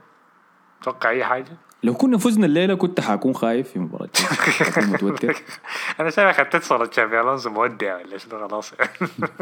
توقع 0.83 1.09
أي 1.09 1.23
حاجة؟ 1.23 1.57
لو 1.83 1.93
كنا 1.93 2.17
فزنا 2.17 2.45
الليلة 2.45 2.75
كنت 2.75 2.99
حكون 2.99 3.33
خايف 3.33 3.69
في 3.71 3.79
مباراة 3.79 4.09
متوتر. 4.93 5.35
أنا 5.99 6.09
شايف 6.09 6.37
خدت 6.37 6.63
صوره 6.63 6.85
تشافي 6.85 7.19
الونسو 7.21 7.49
مودع 7.49 7.95
ولا 7.97 8.17
شنو 8.17 8.47
خلاص. 8.47 8.73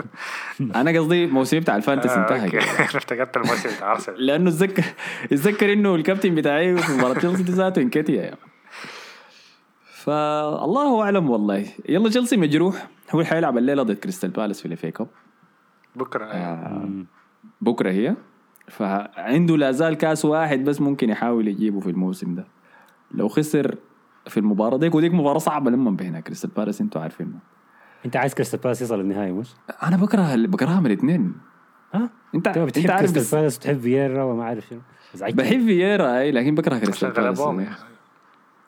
أنا 0.75 0.99
قصدي 0.99 1.27
موسمي 1.27 1.59
بتاع 1.59 1.75
ال 1.75 1.80
fantasy 1.80 2.13
آه، 2.13 2.21
انتهى 2.21 2.57
افتكرت 2.79 3.37
الموسم 3.37 3.69
بتاع 3.77 3.91
أرسنال. 3.91 4.25
لأنه 4.25 4.49
اتذكر 4.49 4.83
اتذكر 5.23 5.73
إنه 5.73 5.95
الكابتن 5.95 6.35
بتاعي 6.35 6.77
في 6.77 6.91
مباراة 6.91 7.13
تشيلسي 7.13 7.43
دي 7.43 7.51
ذاته 7.51 7.81
انكتيا 7.81 8.21
يعني 8.23 8.37
فالله 9.93 11.01
أعلم 11.01 11.29
والله. 11.29 11.65
يلا 11.89 12.09
تشيلسي 12.09 12.37
مجروح. 12.37 12.87
هو 13.15 13.23
حيلعب 13.23 13.57
الليلة 13.57 13.83
ضد 13.83 13.97
كريستال 13.97 14.29
بالاس 14.29 14.59
في 14.59 14.65
ال 14.65 14.74
FA 14.74 14.91
Cup. 14.91 15.07
بكرة. 15.95 16.25
آه، 16.25 16.89
بكرة 17.61 17.91
هي. 17.91 18.15
فعنده 18.69 19.57
لا 19.57 19.71
زال 19.71 19.93
كاس 19.93 20.25
واحد 20.25 20.63
بس 20.63 20.81
ممكن 20.81 21.09
يحاول 21.09 21.47
يجيبه 21.47 21.79
في 21.79 21.89
الموسم 21.89 22.35
ده 22.35 22.45
لو 23.11 23.27
خسر 23.27 23.75
في 24.27 24.37
المباراة 24.39 24.77
ديك 24.77 24.95
وديك 24.95 25.13
مباراة 25.13 25.37
صعبة 25.37 25.71
لما 25.71 25.91
بينها 25.91 26.19
كريستال 26.19 26.49
بالاس 26.49 26.81
أنتوا 26.81 27.01
عارفينه 27.01 27.31
انت 28.05 28.15
عايز 28.15 28.33
كريستال 28.33 28.59
بالاس 28.59 28.81
يصل 28.81 28.99
النهائي 28.99 29.31
مش؟ 29.31 29.47
أنا 29.83 29.97
بكره 29.97 30.35
بكرهها 30.35 30.79
من 30.79 30.85
الاثنين 30.85 31.33
ها؟ 31.93 32.09
انت 32.35 32.47
انت 32.47 32.57
بتحب 32.59 32.81
انت 32.81 32.91
عارف 32.91 33.11
كريستال 33.13 33.39
بالاس 33.39 33.57
وتحب 33.57 33.79
فييرا 33.79 34.23
وما 34.23 34.43
عارف 34.45 34.65
شنو. 34.69 34.79
بحب 35.21 35.59
فييرا 35.65 36.19
أي 36.19 36.31
لكن 36.31 36.55
بكره 36.55 36.77
كريستال 36.77 37.11
بالاس. 37.11 37.41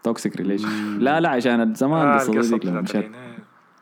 toxic 0.04 0.38
relation 0.38 0.98
لا 1.00 1.20
لا 1.20 1.30
عشان 1.30 1.74
زمان 1.74 2.08
آه 2.08 2.24
ديك 2.26 2.66
لما 2.66 2.80
العناية. 2.80 3.12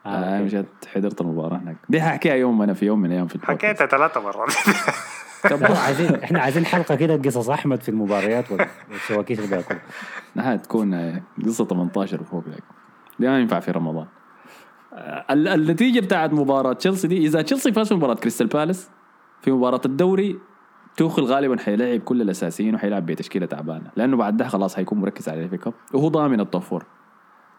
آه، 0.06 0.10
آه. 0.10 0.42
مشيت 0.44 0.66
حضرت 0.96 1.22
المباراة 1.22 1.58
هناك 1.58 1.76
دي 1.90 2.02
ححكيها 2.02 2.34
يوم 2.34 2.62
أنا 2.62 2.74
في 2.74 2.86
يوم 2.86 3.00
من 3.00 3.06
الأيام 3.06 3.28
في 3.28 3.36
البودكاست. 3.36 3.66
حكيتها 3.66 3.88
ثلاثة 3.88 4.22
مرات 4.22 4.54
طب 5.50 5.62
لا، 5.62 5.78
عايزين 5.80 6.16
إحنا 6.16 6.40
عايزين 6.40 6.66
حلقة 6.66 6.96
كده 6.96 7.16
قصص 7.16 7.50
أحمد 7.50 7.82
في 7.82 7.90
المباريات 7.90 8.52
وال- 8.52 8.68
والشواكيش 8.92 9.40
اللي 9.40 9.50
بياكلها. 9.50 9.82
نهاية 10.36 10.58
تكون 10.58 11.22
قصة 11.46 11.66
18 11.66 12.22
وفوق 12.22 12.44
لك 12.48 12.64
دي 13.20 13.28
ما 13.28 13.40
ينفع 13.40 13.60
في 13.60 13.72
رمضان. 13.72 14.06
ال- 15.32 15.48
النتيجة 15.48 16.00
بتاعت 16.00 16.34
مباراة 16.34 16.74
تشيلسي 16.74 17.08
دي 17.08 17.26
إذا 17.26 17.42
تشيلسي 17.42 17.72
فاز 17.72 17.88
في 17.88 17.94
مباراة 17.96 18.14
كريستال 18.16 18.48
بالاس 18.48 18.90
في 19.42 19.52
مباراة 19.52 19.82
الدوري 19.86 20.40
توخل 20.98 21.24
غالبا 21.24 21.58
حيلاعب 21.58 22.00
كل 22.00 22.22
الأساسيين 22.22 22.76
وحيلعب 22.76 23.06
بتشكيلة 23.06 23.46
تعبانة. 23.46 23.92
لأنه 23.96 24.18
بعدها 24.18 24.48
خلاص 24.48 24.76
حيكون 24.76 25.00
مركز 25.00 25.30
على 25.30 25.44
ال 25.44 25.49
FA 25.49 25.58
Cup 25.58 25.74
وهو 25.94 26.08
ضامن 26.08 26.40
ال 26.40 26.45
top 26.45 26.62
four 26.62 26.86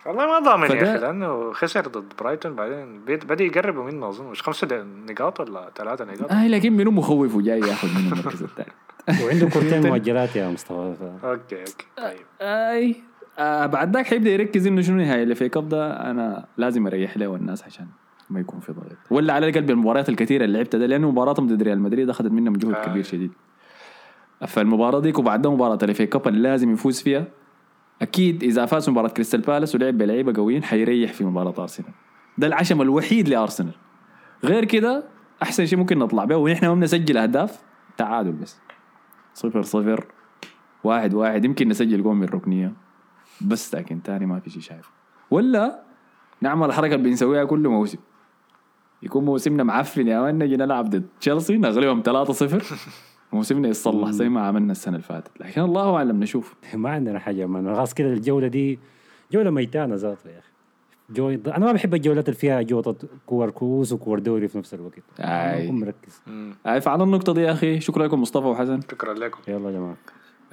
والله 0.06 0.26
ما 0.26 0.38
ضامن 0.38 0.68
فده- 0.68 0.76
يا 0.78 0.94
أخي 0.96 1.00
لأنه 1.06 1.52
خسر 1.52 1.86
ضد 1.88 2.04
برايتون 2.20 2.54
بعدين 2.54 3.04
بيت- 3.04 3.24
بدأ 3.24 3.44
يقربوا 3.44 3.84
منه 3.84 4.08
أظن. 4.08 4.24
مش 4.30 4.42
خمسة 4.42 4.66
د- 4.66 4.86
نقاط 5.10 5.40
ولا 5.40 5.70
ثلاثة 5.76 6.04
نقاط؟ 6.04 6.32
آه 6.32 6.48
لكن 6.48 6.72
منو 6.72 6.90
مخوف 6.90 7.34
وجاي 7.34 7.60
ياخذ 7.60 7.88
منه 7.88 8.12
المركز 8.12 8.42
الثاني؟ 8.42 8.72
وعنده 9.24 9.48
كورتين 9.52 9.86
مؤجلات 9.86 10.36
يا 10.36 10.48
مصطفى 10.48 10.94
ف- 11.00 11.24
أوكي 11.24 11.58
أوكي 11.60 11.86
طيب. 11.96 12.26
آي 12.40 12.96
آه 13.38 13.66
بعد 13.66 13.96
ذاك 13.96 14.06
حيبدأ 14.06 14.30
يركز 14.30 14.66
إنه 14.66 14.80
شنو 14.82 14.96
نهايه 14.96 15.22
ال 15.22 15.34
FA 15.34 15.48
Cup 15.48 15.68
ده 15.68 16.10
أنا 16.10 16.46
لازم 16.56 16.86
أريح 16.86 17.16
له 17.16 17.26
والناس 17.26 17.64
عشان 17.64 17.86
ما 18.30 18.40
يكون 18.40 18.60
في 18.60 18.72
ضغط. 18.72 18.84
ولا 19.10 19.32
على 19.32 19.48
الأقل 19.48 19.62
بالمباريات 19.66 20.08
الكثيرة 20.08 20.44
اللي 20.44 20.56
لعبتها 20.58 20.78
ده 20.78 20.86
لأنه 20.86 21.10
مباراتهم 21.10 21.46
ضد 21.46 21.62
ريال 21.62 21.80
مدريد 21.80 22.10
أخذت 22.10 22.32
منهم 22.32 22.52
جهد 22.56 22.74
آه. 22.74 22.84
كبير 22.84 23.02
شديد. 23.02 23.32
فالمباراة 24.46 25.00
ديك 25.00 25.18
وبعدها 25.18 25.50
مباراة 25.52 25.78
ال 25.82 25.94
FA 25.94 26.06
Cup 26.06 26.28
اللي 26.28 26.40
لازم 26.48 26.72
يفوز 26.72 27.02
فيها 27.02 27.24
أكيد 28.02 28.42
إذا 28.42 28.66
فاز 28.66 28.90
مباراة 28.90 29.08
كريستال 29.08 29.40
بالاس 29.40 29.74
ولعب 29.74 29.98
بلعيبة 29.98 30.32
قويين 30.36 30.62
حيريح 30.64 31.12
في 31.12 31.24
مباراة 31.24 31.54
أرسنال. 31.58 31.92
ده 32.38 32.46
العشم 32.46 32.82
الوحيد 32.82 33.28
لأرسنال. 33.28 33.74
غير 34.44 34.64
كده 34.64 35.04
أحسن 35.42 35.66
شيء 35.66 35.78
ممكن 35.78 35.98
نطلع 35.98 36.24
به 36.24 36.36
ونحن 36.36 36.66
ما 36.66 36.74
بنسجل 36.74 37.16
أهداف 37.16 37.62
تعادل 37.96 38.32
بس. 38.32 38.60
صفر 39.34 39.62
صفر 39.62 40.06
واحد 40.84 41.14
واحد 41.14 41.44
يمكن 41.44 41.68
نسجل 41.68 42.02
جول 42.02 42.16
من 42.16 42.24
الركنيه 42.24 42.72
بس 43.40 43.74
لكن 43.74 44.02
تاني 44.02 44.26
ما 44.26 44.40
في 44.40 44.50
شيء 44.50 44.62
شايفه 44.62 44.90
ولا 45.30 45.82
نعمل 46.40 46.66
الحركة 46.66 46.94
اللي 46.94 47.08
بنسويها 47.08 47.44
كل 47.44 47.68
موسم. 47.68 47.98
يكون 49.02 49.24
موسمنا 49.24 49.62
معفن 49.62 50.08
يا 50.08 50.20
man 50.20 50.38
نجي 50.38 50.56
نلعب 50.56 50.90
ضد 50.90 51.06
تشيلسي 51.20 51.56
نغلبهم 51.56 52.02
3-0 52.02 52.64
موسمنا 53.32 53.68
يتصلح 53.68 54.10
زي 54.10 54.28
ما 54.28 54.40
عملنا 54.46 54.72
السنة 54.72 54.94
اللي 54.94 55.06
فاتت. 55.06 55.30
لكن 55.40 55.60
الله 55.60 55.96
أعلم 55.96 56.20
نشوف. 56.20 56.54
ما 56.74 56.90
عندنا 56.90 57.18
حاجة 57.18 57.46
ما 57.46 57.74
خلاص 57.76 57.94
كده 57.94 58.08
الجولة 58.08 58.48
دي 58.48 58.78
جولة 59.32 59.50
ميتانة 59.50 59.94
ذاتها 59.94 60.30
يا 60.30 60.38
أخي. 60.38 60.50
جو... 61.10 61.28
أنا 61.28 61.66
ما 61.66 61.72
بحب 61.72 61.94
الجولات 61.94 62.28
اللي 62.28 62.38
فيها 62.38 62.62
جوطة 62.62 63.08
كور 63.26 63.50
كؤوس 63.50 63.92
وكور 63.92 64.18
دوري 64.18 64.48
في 64.48 64.58
نفس 64.58 64.74
الوقت. 64.74 65.02
أكون 65.20 65.80
مركز. 65.80 66.22
مم. 66.26 66.54
عارف 66.66 66.88
على 66.88 67.04
النقطة 67.04 67.34
دي 67.34 67.40
يا 67.40 67.52
أخي 67.52 67.80
شكرا 67.80 68.06
لكم 68.06 68.22
مصطفى 68.22 68.46
وحسن. 68.46 68.80
شكرا 68.80 69.14
لكم. 69.14 69.38
يلا 69.48 69.70
يا 69.70 69.74
جماعة. 69.76 69.96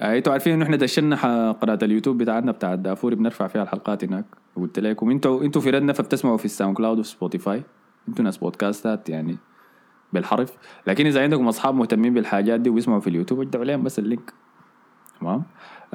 أنتوا 0.00 0.32
عارفين 0.32 0.52
انه 0.52 0.64
إحنا 0.64 0.76
دشنا 0.76 1.52
قناة 1.52 1.78
اليوتيوب 1.82 2.18
بتاعتنا 2.18 2.52
بتاع 2.52 2.74
الدافوري 2.74 3.16
بنرفع 3.16 3.46
فيها 3.46 3.62
الحلقات 3.62 4.04
هناك. 4.04 4.24
قلت 4.56 4.78
لكم 4.78 5.10
أنتوا 5.10 5.42
أنتوا 5.42 5.62
في 5.62 5.70
ردنا 5.70 5.92
فبتسمعوا 5.92 6.36
في 6.36 6.44
الساوند 6.44 6.76
كلاود 6.76 6.98
وفي 6.98 7.08
سبوتيفاي. 7.08 7.62
أنتوا 8.08 8.24
ناس 8.24 8.38
بودكاستات 8.38 9.08
يعني. 9.08 9.36
بالحرف. 10.12 10.56
لكن 10.86 11.06
إذا 11.06 11.22
عندكم 11.22 11.48
أصحاب 11.48 11.74
مهتمين 11.74 12.14
بالحاجات 12.14 12.60
دي 12.60 12.70
وبيسمعوا 12.70 13.00
في 13.00 13.10
اليوتيوب 13.10 13.40
ادعوا 13.40 13.64
عليهم 13.64 13.82
بس 13.82 13.98
ال 13.98 14.04
link. 14.04 14.32
تمام؟ 15.20 15.42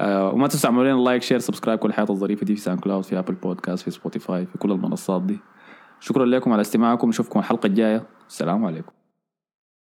آه 0.00 0.30
وما 0.30 0.48
تنسوا 0.48 0.70
تعملوا 0.70 0.84
لنا 0.84 1.04
like 1.04 1.22
share 1.22 1.38
subscribe 1.38 1.78
كل 1.78 1.88
الحياة 1.88 2.06
الظريفة 2.10 2.46
دي 2.46 2.54
في 2.54 2.60
ساوند 2.60 2.80
كلاود 2.80 3.04
في 3.04 3.18
Apple 3.18 3.34
Podcast 3.34 3.84
في 3.84 3.90
سبوتيفاي 3.90 4.46
في 4.46 4.58
كل 4.58 4.72
المنصات 4.72 5.22
دي. 5.22 5.38
شكرا 6.00 6.24
لكم 6.24 6.52
على 6.52 6.60
استماعكم. 6.60 7.08
نشوفكم 7.08 7.38
الحلقة 7.38 7.66
الجاية. 7.66 8.06
السلام 8.28 8.64
عليكم. 8.64 8.92